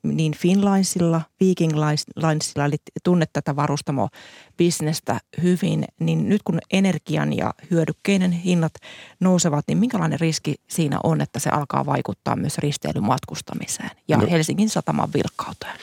[0.02, 1.72] niin Finlinesilla, Viking
[2.16, 8.72] Linesilla, eli tunnet tätä varustamobisnestä hyvin, niin nyt kun energian ja hyödykkeiden hinnat
[9.20, 14.26] nousevat, niin minkälainen riski siinä on, että se alkaa vaikuttaa myös risteilymatkustamiseen ja no.
[14.30, 15.76] Helsingin sataman vilkkauteen?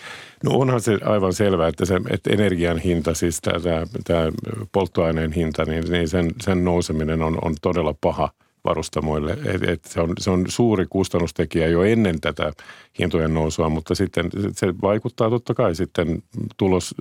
[0.44, 4.32] No onhan se aivan selvää, että, se, että energian hinta, siis tämä, tämä
[4.72, 8.30] polttoaineen hinta, niin, niin sen, sen nouseminen on, on todella paha–
[8.70, 9.38] varustamoille.
[9.46, 12.52] Et, et se, on, se on suuri kustannustekijä jo ennen tätä
[13.00, 16.24] hintojen nousua, mutta sitten se vaikuttaa totta kai sitten
[16.58, 16.96] tulos,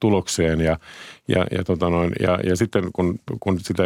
[0.00, 0.78] tulokseen ja,
[1.28, 3.82] ja, ja, tota noin, ja, ja sitten kun, kun sitä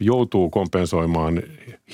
[0.00, 1.42] joutuu kompensoimaan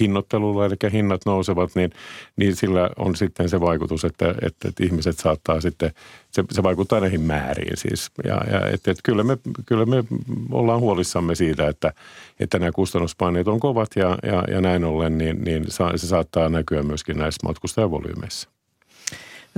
[0.01, 1.91] hinnoittelulla, eli hinnat nousevat, niin,
[2.37, 5.91] niin sillä on sitten se vaikutus, että, että, että ihmiset saattaa sitten,
[6.39, 8.11] se, se vaikuttaa näihin määriin siis.
[8.25, 10.05] Ja, ja että, että kyllä, me, kyllä me
[10.51, 11.93] ollaan huolissamme siitä, että,
[12.41, 15.65] että nämä kustannuspaineet on kovat ja, ja, ja näin ollen, niin, niin
[15.97, 18.49] se saattaa näkyä myöskin näissä matkustajavolyymeissa.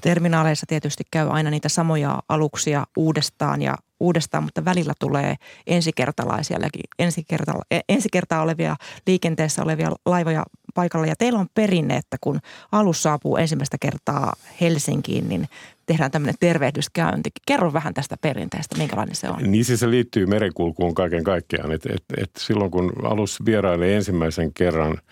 [0.02, 6.58] Terminaaleissa tietysti käy aina niitä samoja aluksia uudestaan ja uudestaan, mutta välillä tulee ensikertalaisia,
[6.98, 7.52] ensikerta,
[7.88, 8.76] ensikertaa olevia
[9.06, 11.06] liikenteessä olevia laivoja paikalla.
[11.06, 12.40] Ja teillä on perinne, että kun
[12.72, 15.48] alus saapuu ensimmäistä kertaa Helsinkiin, niin
[15.90, 17.30] tehdään tämmöinen tervehdyskäynti.
[17.46, 19.36] Kerro vähän tästä perinteestä, minkälainen se on.
[19.42, 21.72] Niin siis se liittyy merenkulkuun kaiken kaikkiaan.
[21.72, 24.98] Et, et, et silloin kun alus vierailee ensimmäisen kerran–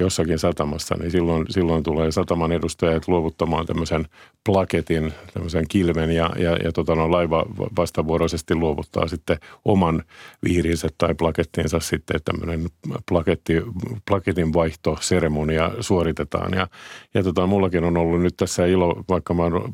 [0.00, 4.06] jossakin satamassa, niin silloin, silloin tulee sataman edustajat luovuttamaan tämmöisen
[4.44, 10.02] plaketin, tämmöisen kilven ja, ja, ja tota, no, laiva vastavuoroisesti luovuttaa sitten oman
[10.44, 12.66] viirinsä tai plakettiinsa sitten tämmöinen
[13.08, 13.62] plaketti,
[14.08, 16.52] plaketin vaihtoseremonia suoritetaan.
[16.52, 16.68] Ja,
[17.14, 19.72] ja tota, mullakin on ollut nyt tässä ilo, vaikka mä oon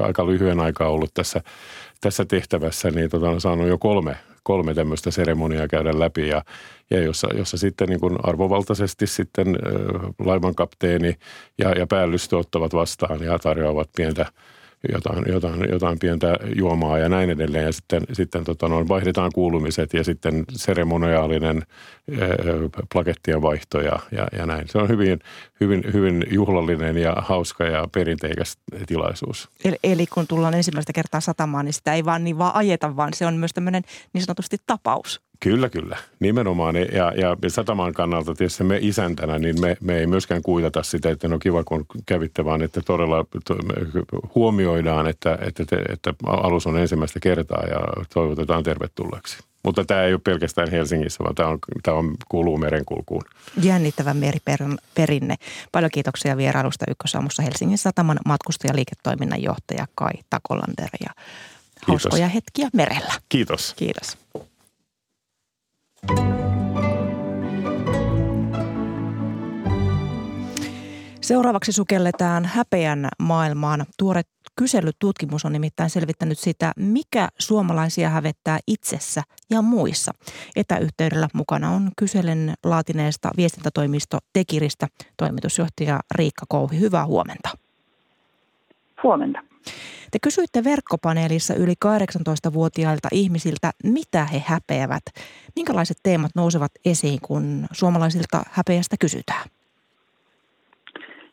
[0.00, 1.40] aika lyhyen aikaa ollut tässä,
[2.00, 6.44] tässä tehtävässä, niin tota, on saanut jo kolme kolme tämmöistä seremoniaa käydä läpi ja,
[6.90, 9.46] ja jossa, jossa sitten niin kuin arvovaltaisesti sitten
[10.18, 11.16] laivan kapteeni
[11.58, 14.26] ja, ja päällystö ottavat vastaan ja tarjoavat pientä
[14.92, 17.64] jotain, jotain, jotain pientä juomaa ja näin edelleen.
[17.64, 21.62] Ja sitten, sitten tota noin, vaihdetaan kuulumiset ja sitten seremoniaalinen
[22.20, 22.28] ää,
[22.92, 24.68] plakettien vaihto ja, ja, ja, näin.
[24.68, 25.18] Se on hyvin,
[25.60, 29.48] hyvin, hyvin juhlallinen ja hauska ja perinteikäs tilaisuus.
[29.64, 33.14] Eli, eli kun tullaan ensimmäistä kertaa satamaan, niin sitä ei vaan niin vaan ajeta, vaan
[33.14, 33.82] se on myös tämmöinen
[34.12, 35.20] niin sanotusti tapaus.
[35.44, 35.96] Kyllä, kyllä.
[36.20, 36.76] Nimenomaan.
[36.76, 41.28] Ja, ja sataman kannalta tietysti me isäntänä, niin me, me ei myöskään kuitata sitä, että
[41.28, 43.24] no kiva kun kävitte, vaan että todella
[44.34, 49.38] huomioidaan, että, että, te, että alus on ensimmäistä kertaa ja toivotetaan tervetulleeksi.
[49.64, 53.22] Mutta tämä ei ole pelkästään Helsingissä, vaan tämä, on, tämä on, kuuluu merenkulkuun.
[53.62, 55.34] Jännittävä meriperinne.
[55.72, 61.22] Paljon kiitoksia vierailusta Ykkösaamussa Helsingin sataman matkustajaliiketoiminnan johtaja Kai Takolander ja
[61.86, 62.34] hauskoja Kiitos.
[62.34, 63.12] hetkiä merellä.
[63.28, 63.74] Kiitos.
[63.76, 64.18] Kiitos.
[71.20, 73.86] Seuraavaksi sukelletaan häpeän maailmaan.
[73.98, 74.22] Tuore
[74.56, 80.12] kyselytutkimus on nimittäin selvittänyt sitä, mikä suomalaisia hävettää itsessä ja muissa.
[80.56, 84.86] Etäyhteydellä mukana on kyselen laatineesta viestintätoimisto Tekiristä
[85.16, 86.80] toimitusjohtaja Riikka Kouhi.
[86.80, 87.48] Hyvää huomenta.
[89.02, 89.53] Huomenta.
[90.10, 95.02] Te kysyitte verkkopaneelissa yli 18-vuotiailta ihmisiltä, mitä he häpeävät.
[95.56, 99.48] Minkälaiset teemat nousevat esiin, kun suomalaisilta häpeästä kysytään?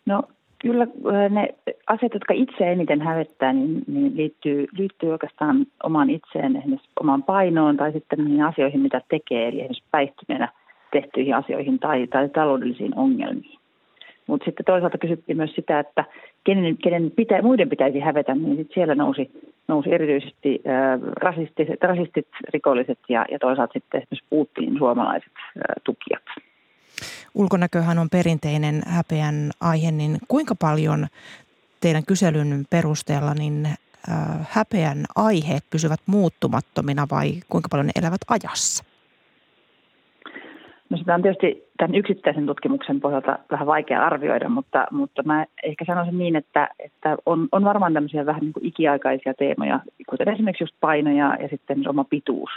[0.06, 0.24] No
[0.60, 0.88] kyllä
[1.30, 1.48] ne
[1.88, 7.78] asiat, jotka itse eniten hävettää, niin, niin liittyy, liittyy oikeastaan omaan itseen, esimerkiksi omaan painoon
[7.78, 10.54] tai sitten niihin asioihin, mitä tekee, eli esimerkiksi päihtyneenä
[10.92, 13.61] tehtyihin asioihin tai, tai taloudellisiin ongelmiin.
[14.28, 16.06] Mutta sitten toisaalta kysyttiin myös sitä, että
[16.44, 19.32] kenen, kenen pitä, muiden pitäisi hävetä, niin sit siellä nousi,
[19.68, 26.24] nousi erityisesti äh, rasistit, rasistit, rikolliset ja, ja toisaalta sitten esimerkiksi Putin suomalaiset äh, tukijat.
[27.36, 31.08] Ulkonäköhän on perinteinen häpeän aihe, niin kuinka paljon
[31.82, 33.68] teidän kyselyn perusteella niin
[34.50, 38.91] häpeän aiheet pysyvät muuttumattomina vai kuinka paljon ne elävät ajassa?
[40.92, 45.86] No sitä on tietysti tämän yksittäisen tutkimuksen pohjalta vähän vaikea arvioida, mutta, mutta mä ehkä
[45.86, 49.80] sanoisin niin, että, että on, on varmaan tämmöisiä vähän niin kuin ikiaikaisia teemoja,
[50.10, 52.50] kuten esimerkiksi just paino ja, ja sitten oma pituus,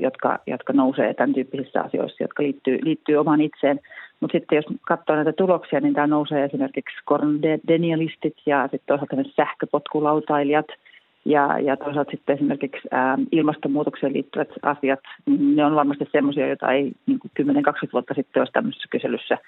[0.00, 3.80] jotka, jotka nousee tämän tyyppisissä asioissa, jotka liittyy, liittyy omaan itseen.
[4.20, 10.66] Mutta sitten jos katsoo näitä tuloksia, niin tämä nousee esimerkiksi korndenialistit ja sitten toisaalta sähköpotkulautailijat–
[11.24, 16.72] ja, ja toisaalta sitten esimerkiksi ää, ilmastonmuutokseen liittyvät asiat, niin ne on varmasti sellaisia, joita
[16.72, 17.44] ei niin 10-20
[17.92, 19.38] vuotta sitten olisi tämmöisessä kyselyssä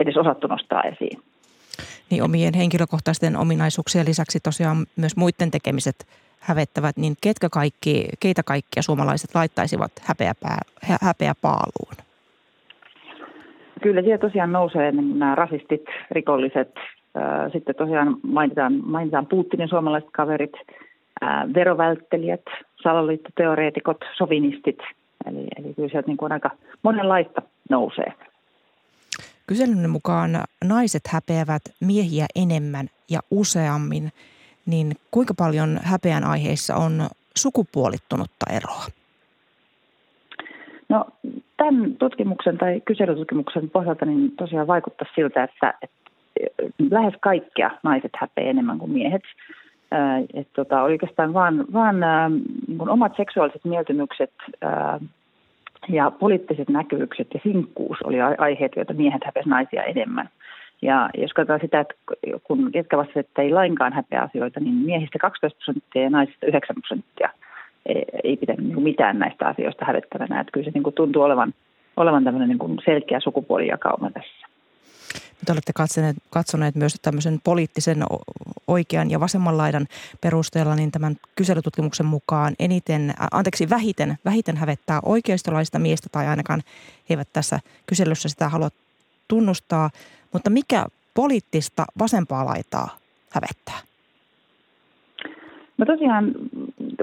[0.00, 1.18] edes osattu nostaa esiin.
[2.10, 6.06] Niin omien henkilökohtaisten ominaisuuksien lisäksi tosiaan myös muiden tekemiset
[6.40, 10.32] hävettävät, niin ketkä kaikki, keitä kaikkia suomalaiset laittaisivat häpeä,
[11.02, 11.94] häpeä paaluun?
[13.82, 16.74] Kyllä siellä tosiaan nousee niin nämä rasistit, rikolliset,
[17.52, 20.52] sitten tosiaan mainitaan, mainitaan Putinin suomalaiset kaverit–
[21.54, 22.42] verovälttelijät,
[22.82, 24.78] salaliittoteoreetikot, sovinistit.
[25.26, 26.50] Eli, eli kyllä sieltä niin kuin aika
[26.82, 28.12] monenlaista nousee.
[29.46, 30.30] Kyselyn mukaan
[30.64, 34.10] naiset häpeävät miehiä enemmän ja useammin,
[34.66, 38.84] niin kuinka paljon häpeän aiheissa on sukupuolittunutta eroa?
[40.88, 41.04] No
[41.56, 46.12] tämän tutkimuksen tai kyselytutkimuksen pohjalta niin tosiaan vaikuttaa siltä, että, että
[46.90, 49.22] lähes kaikkea naiset häpeä enemmän kuin miehet–
[50.34, 51.96] että tota, oikeastaan vaan, vaan
[52.68, 54.32] niin omat seksuaaliset mieltymykset
[55.88, 60.28] ja poliittiset näkyvykset ja sinkkuus oli aiheet, joita miehet häpesivät naisia enemmän.
[60.82, 61.94] Ja jos katsotaan sitä, että
[62.44, 67.28] kun ketkä että ei lainkaan häpeä asioita, niin miehistä 12 prosenttia ja naisista 9 prosenttia
[68.24, 70.40] ei pitänyt niin mitään näistä asioista hävettävänä.
[70.40, 71.54] Että kyllä se niin kuin tuntuu olevan,
[71.96, 74.46] olevan tämmöinen niin kuin selkeä sukupuolijakauma tässä.
[75.46, 78.04] Te olette katsoneet, katsoneet myös tämmöisen poliittisen
[78.66, 79.86] oikean ja vasemman laidan
[80.20, 86.62] perusteella, niin tämän kyselytutkimuksen mukaan eniten, anteeksi vähiten, vähiten hävettää oikeistolaista miestä tai ainakaan
[87.08, 88.68] he eivät tässä kyselyssä sitä halua
[89.28, 89.90] tunnustaa.
[90.32, 92.98] Mutta mikä poliittista vasempaa laitaa
[93.30, 93.78] hävettää?
[95.78, 96.32] No tosiaan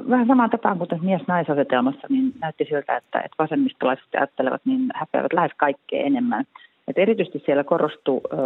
[0.10, 5.34] vähän samaan tapaan kuin tässä mies-naisasetelmassa, niin näytti siltä, että, että vasemmistolaiset ajattelevat, niin häpeävät
[5.34, 6.46] lähes kaikkea enemmän.
[6.90, 8.38] Et erityisesti siellä korostuu ö,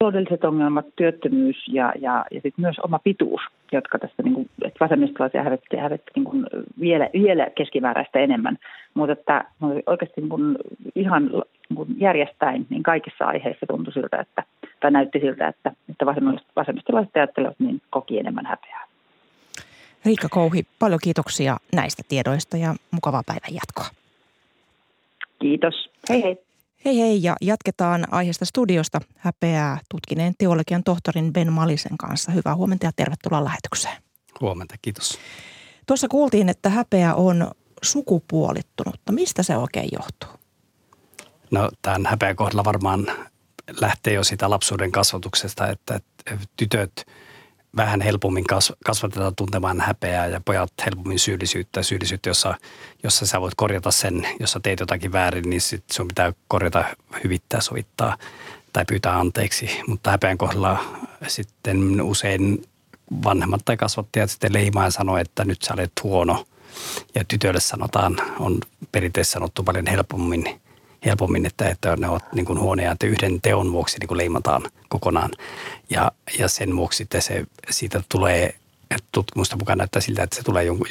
[0.00, 3.40] taloudelliset ongelmat, työttömyys ja, ja, ja sit myös oma pituus,
[3.72, 6.46] jotka tässä niin kuin, että vasemmistolaisia hävetti, hävetti niin kuin
[6.80, 8.58] vielä, vielä keskimääräistä enemmän.
[8.94, 9.44] Mutta että
[9.86, 10.56] oikeasti niin kuin
[10.94, 11.26] ihan
[11.68, 14.42] niin kuin järjestäin, niin kaikissa aiheissa tuntui siltä, että,
[14.80, 16.06] tai näytti siltä, että, että
[16.56, 18.86] vasemmistolaiset ajattelevat niin koki enemmän häpeää.
[20.04, 23.86] Riikka Kouhi, paljon kiitoksia näistä tiedoista ja mukavaa päivän jatkoa.
[25.38, 25.90] Kiitos.
[26.08, 26.51] Hei hei.
[26.84, 32.32] Hei hei ja jatketaan aiheesta studiosta häpeää tutkineen teologian tohtorin Ben Malisen kanssa.
[32.32, 34.02] Hyvää huomenta ja tervetuloa lähetykseen.
[34.40, 35.18] Huomenta, kiitos.
[35.86, 37.50] Tuossa kuultiin, että häpeä on
[37.82, 39.12] sukupuolittunutta.
[39.12, 40.40] Mistä se oikein johtuu?
[41.50, 43.06] No tämän häpeän kohdalla varmaan
[43.80, 46.00] lähtee jo sitä lapsuuden kasvatuksesta, että
[46.56, 46.92] tytöt–
[47.76, 48.44] vähän helpommin
[48.84, 51.82] kasvatetaan tuntemaan häpeää ja pojat helpommin syyllisyyttä.
[51.82, 52.54] Syyllisyyttä, jossa,
[53.02, 56.84] jossa sä voit korjata sen, jos sä teet jotakin väärin, niin sit sun pitää korjata,
[57.24, 58.16] hyvittää, sovittaa
[58.72, 59.80] tai pyytää anteeksi.
[59.86, 60.84] Mutta häpeän kohdalla
[61.26, 62.64] sitten usein
[63.24, 66.46] vanhemmat tai kasvattajat sitten leimaa ja sanoo, että nyt sä olet huono.
[67.14, 68.58] Ja tytölle sanotaan, on
[68.92, 70.44] perinteisesti sanottu paljon helpommin–
[71.04, 74.62] helpommin, että, että ne ovat niin kuin huoneja, että yhden teon vuoksi niin kuin leimataan
[74.88, 75.30] kokonaan.
[75.90, 78.54] Ja, ja sen vuoksi sitten se, siitä tulee
[79.12, 80.86] tutkimusta mukaan näyttää siltä, että se tulee jonkun,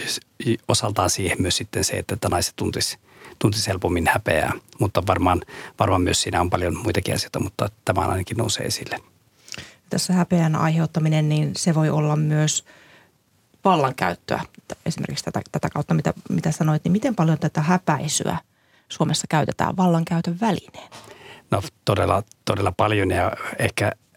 [0.67, 2.97] osaltaan siihen myös sitten se, että, että naiset tuntisi,
[3.39, 4.53] tuntisi helpommin häpeää.
[4.79, 5.41] Mutta varmaan,
[5.79, 8.99] varmaan myös siinä on paljon muitakin asioita, mutta tämä ainakin nousee esille.
[9.89, 12.65] Tässä häpeän aiheuttaminen, niin se voi olla myös
[13.65, 14.41] vallankäyttöä.
[14.85, 18.37] Esimerkiksi tätä, tätä kautta, mitä, mitä sanoit, niin miten paljon tätä häpäisyä–
[18.91, 20.89] Suomessa käytetään vallankäytön välineen?
[21.51, 24.10] No todella, todella paljon ja ehkä eh,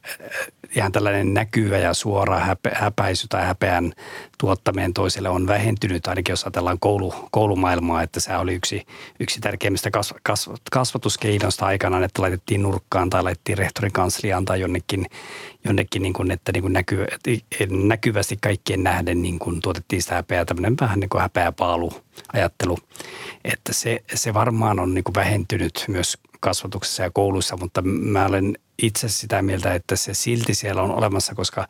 [0.76, 2.40] ihan tällainen näkyvä ja suora
[2.72, 3.92] häpäisy tai häpeän
[4.38, 8.86] tuottaminen toiselle on vähentynyt, ainakin jos ajatellaan koulu, koulumaailmaa, että se oli yksi,
[9.20, 15.06] yksi tärkeimmistä kasv, kasv, kasvatuskeinoista aikanaan, että laitettiin nurkkaan tai laitettiin rehtorin kansliaan tai jonnekin,
[15.64, 17.06] jonnekin niin kuin, että niin kuin näky,
[17.70, 21.92] näkyvästi kaikkien nähden niin kuin tuotettiin sitä häpeää, tämmöinen vähän niin kuin häpeäpaalu
[22.32, 22.78] ajattelu,
[23.44, 28.58] että se, se varmaan on niin kuin vähentynyt myös kasvatuksessa ja kouluissa, mutta mä olen
[28.82, 31.66] itse sitä mieltä, että se silti siellä on olemassa, koska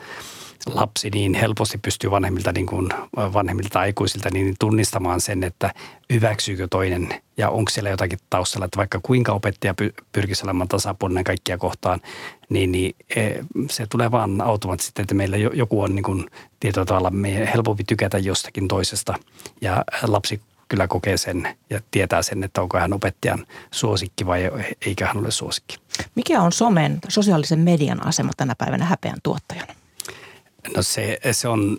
[0.67, 5.75] lapsi niin helposti pystyy vanhemmilta, niin kuin vanhemmilta aikuisilta niin tunnistamaan sen, että
[6.13, 9.75] hyväksyykö toinen ja onko siellä jotakin taustalla, että vaikka kuinka opettaja
[10.13, 12.01] pyrkisi olemaan tasapuolinen kaikkia kohtaan,
[12.49, 13.31] niin, niin e,
[13.71, 16.27] se tulee vaan automaattisesti, että meillä joku on niin kuin
[16.61, 17.13] tietyllä tavalla
[17.55, 19.15] helpompi tykätä jostakin toisesta
[19.61, 24.51] ja lapsi kyllä kokee sen ja tietää sen, että onko hän opettajan suosikki vai
[24.87, 25.77] eikä hän ole suosikki.
[26.15, 29.75] Mikä on somen, sosiaalisen median asema tänä päivänä häpeän tuottajana?
[30.77, 31.79] No se, se on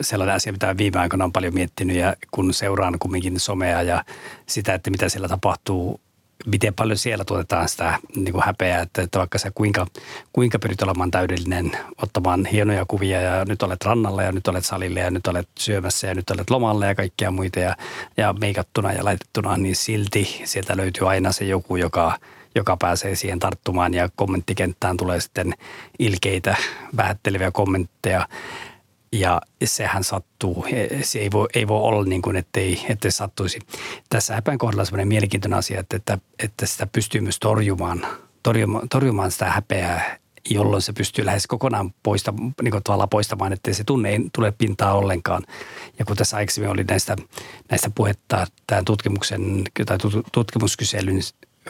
[0.00, 4.04] sellainen asia, mitä viime aikoina on paljon miettinyt ja kun seuraan kumminkin somea ja
[4.46, 6.00] sitä, että mitä siellä tapahtuu
[6.46, 9.86] miten paljon siellä tuotetaan sitä niin kuin häpeää, että, että vaikka sä kuinka,
[10.32, 11.72] kuinka pyrit olemaan täydellinen,
[12.02, 16.06] ottamaan hienoja kuvia ja nyt olet rannalla ja nyt olet salille ja nyt olet syömässä
[16.06, 17.76] ja nyt olet lomalla ja kaikkia muita ja,
[18.16, 22.18] ja meikattuna ja laitettuna, niin silti sieltä löytyy aina se joku, joka,
[22.54, 25.54] joka pääsee siihen tarttumaan ja kommenttikenttään tulee sitten
[25.98, 26.56] ilkeitä,
[26.96, 28.28] vähätteleviä kommentteja
[29.14, 30.66] ja sehän sattuu.
[31.02, 33.58] Se ei voi, ei voi olla niin kuin, ettei, ettei sattuisi.
[34.10, 38.06] Tässä häpän kohdalla on sellainen mielenkiintoinen asia, että, että, että sitä pystyy myös torjumaan,
[38.42, 40.18] torjumaan, torjumaan sitä häpeää,
[40.50, 42.74] jolloin se pystyy lähes kokonaan poista, niin
[43.10, 45.42] poistamaan, ettei se tunne ei tule pintaa ollenkaan.
[45.98, 47.16] Ja kun tässä aikaisemmin oli näistä,
[47.70, 49.98] näistä puhetta tämän tutkimuksen tai
[50.32, 51.20] tutkimuskyselyn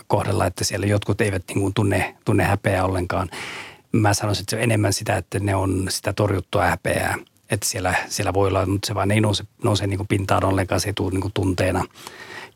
[0.07, 3.31] kohdalla, että siellä jotkut eivät niin kuin tunne, tunne häpeää ollenkaan.
[3.93, 7.19] Mä sanoisin, että se on enemmän sitä, että ne on sitä torjuttua häpeää–
[7.55, 10.81] että siellä, siellä voi olla, mutta se vaan ei nouse, nouse niin kuin pintaan ollenkaan,
[10.81, 11.85] se ei tule niin kuin tunteena.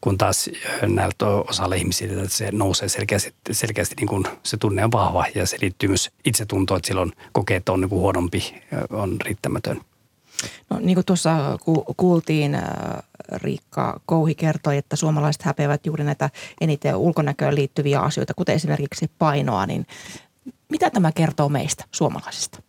[0.00, 0.50] Kun taas
[0.86, 5.46] näiltä osalla ihmisillä että se nousee selkeästi, selkeästi niin kuin se tunne on vahva ja
[5.46, 9.80] se liittyy myös itsetuntoon, että silloin kokee, että on niin kuin huonompi, on riittämätön.
[10.70, 11.58] No niin kuin tuossa
[11.96, 12.58] kuultiin,
[13.32, 16.30] Riikka Kouhi kertoi, että suomalaiset häpeävät juuri näitä
[16.60, 19.86] eniten ulkonäköön liittyviä asioita, kuten esimerkiksi painoa, niin
[20.68, 22.62] mitä tämä kertoo meistä suomalaisista?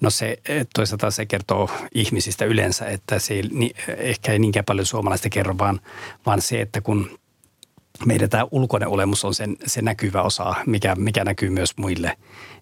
[0.00, 0.38] No se
[0.74, 5.80] toisaalta se kertoo ihmisistä yleensä, että se ei, ehkä ei niinkään paljon suomalaista kerro, vaan,
[6.26, 7.18] vaan se, että kun
[8.04, 12.16] meidän tämä ulkoinen olemus on sen, se näkyvä osa, mikä, mikä näkyy myös muille,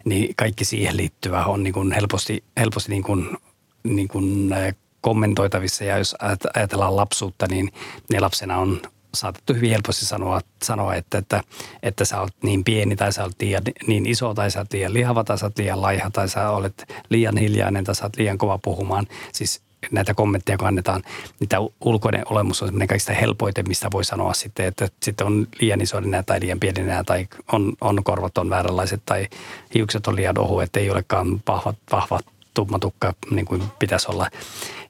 [0.05, 3.37] niin kaikki siihen liittyvä on niin kuin helposti, helposti niin kuin,
[3.85, 4.55] niin kuin
[5.01, 5.85] kommentoitavissa.
[5.85, 6.17] Ja jos
[6.55, 7.73] ajatellaan lapsuutta, niin
[8.13, 8.83] ne lapsena on
[9.15, 11.41] saatettu hyvin helposti sanoa, sanoa että, että,
[11.83, 14.95] että sä olet niin pieni tai sä olet liian, niin iso tai sä olet liian
[14.95, 18.39] lihava tai sä olet liian laiha tai sä olet liian hiljainen tai sä olet liian
[18.39, 19.07] kova puhumaan.
[19.33, 21.03] Siis näitä kommentteja, kun annetaan,
[21.41, 25.47] niin tämä ulkoinen olemus on semmoinen kaikista helpoiten, mistä voi sanoa sitten, että sitten on
[25.61, 29.29] liian iso nenä tai liian pieni nenä tai on, on korvat on vääränlaiset tai
[29.75, 34.31] hiukset on liian että ei olekaan vahvat, vahvat tumma tukka niin kuin pitäisi olla.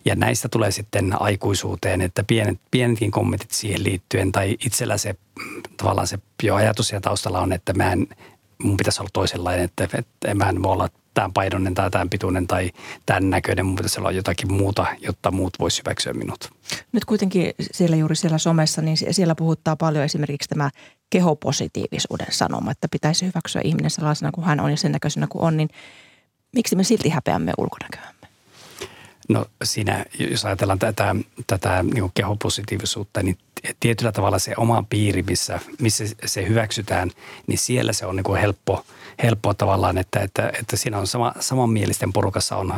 [0.05, 5.15] Ja näistä tulee sitten aikuisuuteen, että pienet, pienetkin kommentit siihen liittyen tai itsellä se
[5.77, 8.07] tavallaan se jo ajatus ja taustalla on, että mä en,
[8.63, 12.47] mun pitäisi olla toisenlainen, että, että mä en voi olla tämän painoinen tai tämän pituinen
[12.47, 12.71] tai
[13.07, 16.51] tämän näköinen, mun pitäisi olla jotakin muuta, jotta muut voisi hyväksyä minut.
[16.93, 20.71] Nyt kuitenkin siellä juuri siellä somessa, niin siellä puhuttaa paljon esimerkiksi tämä
[21.11, 25.57] kehopositiivisuuden sanoma, että pitäisi hyväksyä ihminen sellaisena kuin hän on ja sen näköisenä kuin on,
[25.57, 25.69] niin
[26.55, 28.14] miksi me silti häpeämme ulkonäköämme?
[29.29, 31.17] No siinä, jos ajatellaan tätä,
[31.47, 33.39] tätä niin kehopositiivisuutta, niin
[33.81, 37.11] tietyllä tavalla se oma piiri, missä, missä se hyväksytään,
[37.47, 38.85] niin siellä se on niin kuin helppo,
[39.23, 42.75] helppo tavallaan, että, että, että siinä on sama, samanmielisten porukassa on,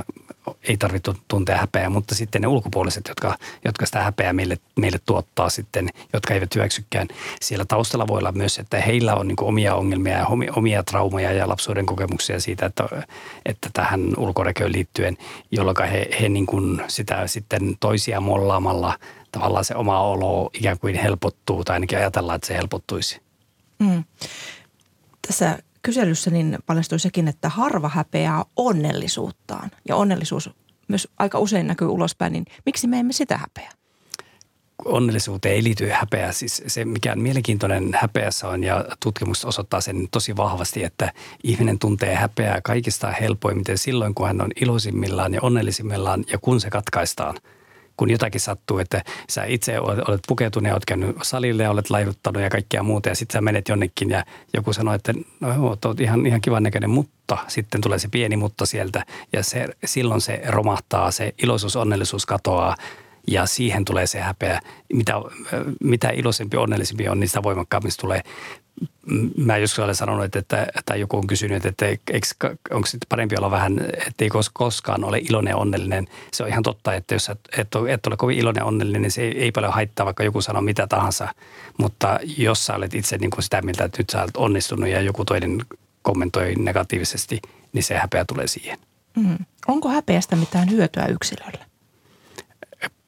[0.62, 5.50] ei tarvitse tuntea häpeää, mutta sitten ne ulkopuoliset, jotka, jotka sitä häpeää meille, meille tuottaa
[5.50, 7.08] sitten, jotka eivät hyväksykään.
[7.40, 10.26] Siellä taustalla voi olla myös, että heillä on niin omia ongelmia ja
[10.56, 12.84] omia traumoja ja lapsuuden kokemuksia siitä, että,
[13.46, 15.16] että tähän ulkonäköön liittyen,
[15.50, 18.98] jolloin he, he niin kuin sitä sitten toisia mollaamalla
[19.32, 23.20] tavallaan se oma olo ikään kuin helpottuu tai ainakin ajatellaan, että se helpottuisi.
[23.78, 24.04] Mm.
[25.26, 30.50] Tässä kyselyssä niin paljastui sekin, että harva häpeää onnellisuuttaan ja onnellisuus
[30.88, 33.70] myös aika usein näkyy ulospäin, niin miksi me emme sitä häpeä?
[34.84, 36.32] onnellisuuteen ei liity häpeä.
[36.32, 41.12] Siis se, mikä on mielenkiintoinen häpeässä on, ja tutkimus osoittaa sen tosi vahvasti, että
[41.42, 46.70] ihminen tuntee häpeää kaikista helpoimmin silloin, kun hän on iloisimmillaan ja onnellisimmillaan ja kun se
[46.70, 47.36] katkaistaan–
[47.96, 52.42] kun jotakin sattuu, että sä itse olet pukeutunut ja olet käynyt salille ja olet laivuttanut
[52.42, 54.24] ja kaikkea muuta ja sitten sä menet jonnekin ja
[54.54, 58.66] joku sanoo, että no oot ihan, ihan kivan näköinen, mutta sitten tulee se pieni mutta
[58.66, 62.76] sieltä ja se, silloin se romahtaa, se iloisuus, onnellisuus katoaa
[63.26, 64.60] ja siihen tulee se häpeä.
[64.92, 65.12] Mitä,
[65.80, 68.22] mitä iloisempi, onnellisempi on, niin sitä voimakkaammin tulee
[69.36, 71.86] mä joskus olen sanonut, että, että, tai joku on kysynyt, että
[72.70, 76.08] onko sitten parempi olla vähän, että ei koskaan ole iloinen ja onnellinen.
[76.32, 77.40] Se on ihan totta, että jos et,
[77.88, 80.62] et ole kovin iloinen ja onnellinen, niin se ei, ei paljon haittaa, vaikka joku sanoo
[80.62, 81.28] mitä tahansa.
[81.78, 85.00] Mutta jos sä olet itse niin kuin sitä mieltä, että nyt sä olet onnistunut ja
[85.00, 85.62] joku toinen
[86.02, 87.40] kommentoi negatiivisesti,
[87.72, 88.78] niin se häpeä tulee siihen.
[89.16, 89.38] Mm.
[89.68, 91.66] Onko häpeästä mitään hyötyä yksilölle?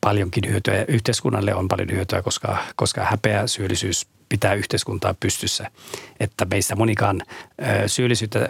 [0.00, 0.84] Paljonkin hyötyä.
[0.88, 5.70] Yhteiskunnalle on paljon hyötyä, koska, koska häpeä, syyllisyys– pitää yhteiskuntaa pystyssä.
[6.20, 7.22] Että meistä monikaan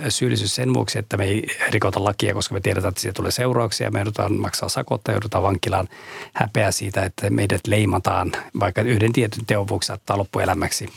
[0.08, 3.90] syyllisyys sen vuoksi, että me ei rikota lakia, koska me tiedetään, että siitä tulee seurauksia.
[3.90, 5.88] Me joudutaan maksaa sakottaa, joudutaan vankilaan
[6.32, 10.88] häpeä siitä, että meidät leimataan, vaikka yhden tietyn teon vuoksi saattaa loppuelämäksi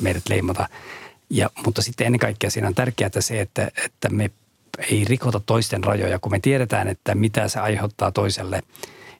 [0.00, 0.68] meidät leimata.
[1.30, 4.30] Ja, mutta sitten ennen kaikkea siinä on tärkeää se, että, että me
[4.90, 8.62] ei rikota toisten rajoja, kun me tiedetään, että mitä se aiheuttaa toiselle–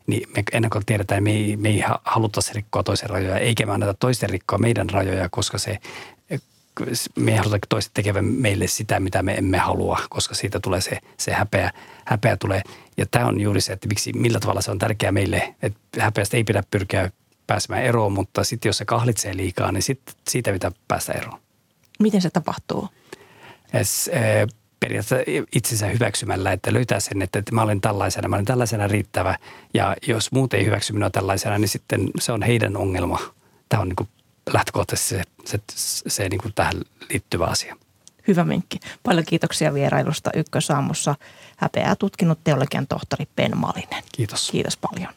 [0.07, 3.67] niin me ennen kuin tiedetään, että me ei, me ei haluta rikkoa toisen rajoja, eikä
[3.67, 5.79] me anneta toisten rikkoa meidän rajoja, koska se,
[7.17, 10.99] me ei haluta toiset tekevän meille sitä, mitä me emme halua, koska siitä tulee se,
[11.17, 11.71] se häpeä,
[12.05, 12.63] häpeä tulee.
[12.97, 16.37] Ja tämä on juuri se, että miksi, millä tavalla se on tärkeää meille, että häpeästä
[16.37, 17.11] ei pidä pyrkiä
[17.47, 21.41] pääsemään eroon, mutta sitten jos se kahlitsee liikaa, niin sit, siitä pitää päästä eroon.
[21.99, 22.89] Miten se tapahtuu?
[23.73, 24.11] Es,
[24.81, 29.39] periaatteessa itsensä hyväksymällä, että löytää sen, että, että mä olen tällaisena, mä olen tällaisena riittävä.
[29.74, 33.18] Ja jos muut ei hyväksy minua tällaisena, niin sitten se on heidän ongelma.
[33.68, 34.09] Tämä on niin kuin
[34.53, 35.14] lähtökohtaisesti
[35.45, 36.74] se, se, se niin kuin tähän
[37.11, 37.76] liittyvä asia.
[38.28, 38.81] Hyvä minkki.
[39.03, 41.14] Paljon kiitoksia vierailusta Ykkösaamussa.
[41.57, 44.03] Häpeää tutkinut teologian tohtori Ben Malinen.
[44.12, 44.51] Kiitos.
[44.51, 45.12] Kiitos paljon.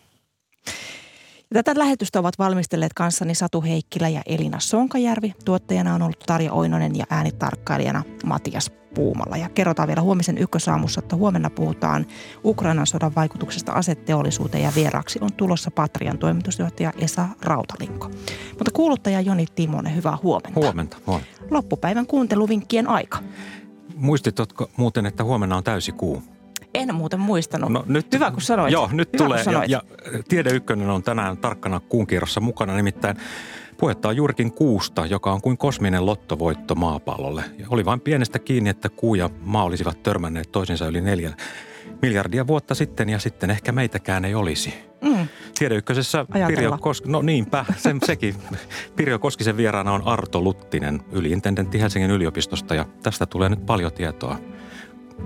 [1.53, 5.33] Tätä lähetystä ovat valmistelleet kanssani Satu Heikkilä ja Elina Sonkajärvi.
[5.45, 9.37] Tuottajana on ollut Tarja Oinonen ja äänitarkkailijana Matias Puumalla.
[9.37, 12.05] Ja kerrotaan vielä huomisen ykkösaamussa, että huomenna puhutaan
[12.45, 18.11] Ukrainan sodan vaikutuksesta asetteollisuuteen ja vieraaksi on tulossa Patrian toimitusjohtaja Esa Rautalinko.
[18.49, 20.59] Mutta kuuluttaja Joni Timonen, hyvää huomenta.
[20.59, 21.31] Huomenta, huomenta.
[21.51, 23.19] Loppupäivän kuunteluvinkkien aika.
[23.95, 26.23] Muistitko muuten, että huomenna on täysi kuu?
[26.73, 27.71] En muuten muistanut.
[27.71, 28.71] No, nyt, Hyvä kun sanoit.
[28.71, 29.43] Joo, nyt Hyvä, tulee.
[29.51, 29.81] Ja, ja
[30.27, 32.75] Tiede Ykkönen on tänään tarkkana kuun kierrossa mukana.
[32.75, 33.17] Nimittäin
[33.77, 37.43] puhetta on juurikin kuusta, joka on kuin kosminen lottovoitto maapallolle.
[37.57, 41.33] Ja oli vain pienestä kiinni, että kuu ja maa olisivat törmänneet toisensa yli neljä
[42.03, 44.73] miljardia vuotta sitten ja sitten ehkä meitäkään ei olisi.
[45.01, 45.27] Mm.
[45.59, 46.47] Tiede Ykkösessä Ajatella.
[46.47, 48.35] Pirjo Koski, no niinpä, se, sekin.
[48.95, 54.37] Pirjo Koskisen vieraana on Arto Luttinen, yliintendentti Helsingin yliopistosta ja tästä tulee nyt paljon tietoa,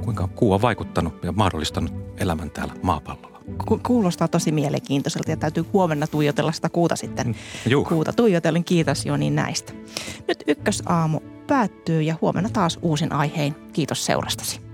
[0.03, 3.37] kuinka kuu on vaikuttanut ja mahdollistanut elämän täällä maapallolla.
[3.67, 7.35] Ku- Kuulostaa tosi mielenkiintoiselta ja täytyy huomenna tuijotella sitä kuuta sitten.
[7.69, 7.85] Juu.
[7.85, 8.63] Kuuta tuijotellen.
[8.63, 9.73] Kiitos Joni näistä.
[10.27, 13.55] Nyt ykkösaamu päättyy ja huomenna taas uusin aihein.
[13.73, 14.66] Kiitos seurastasi.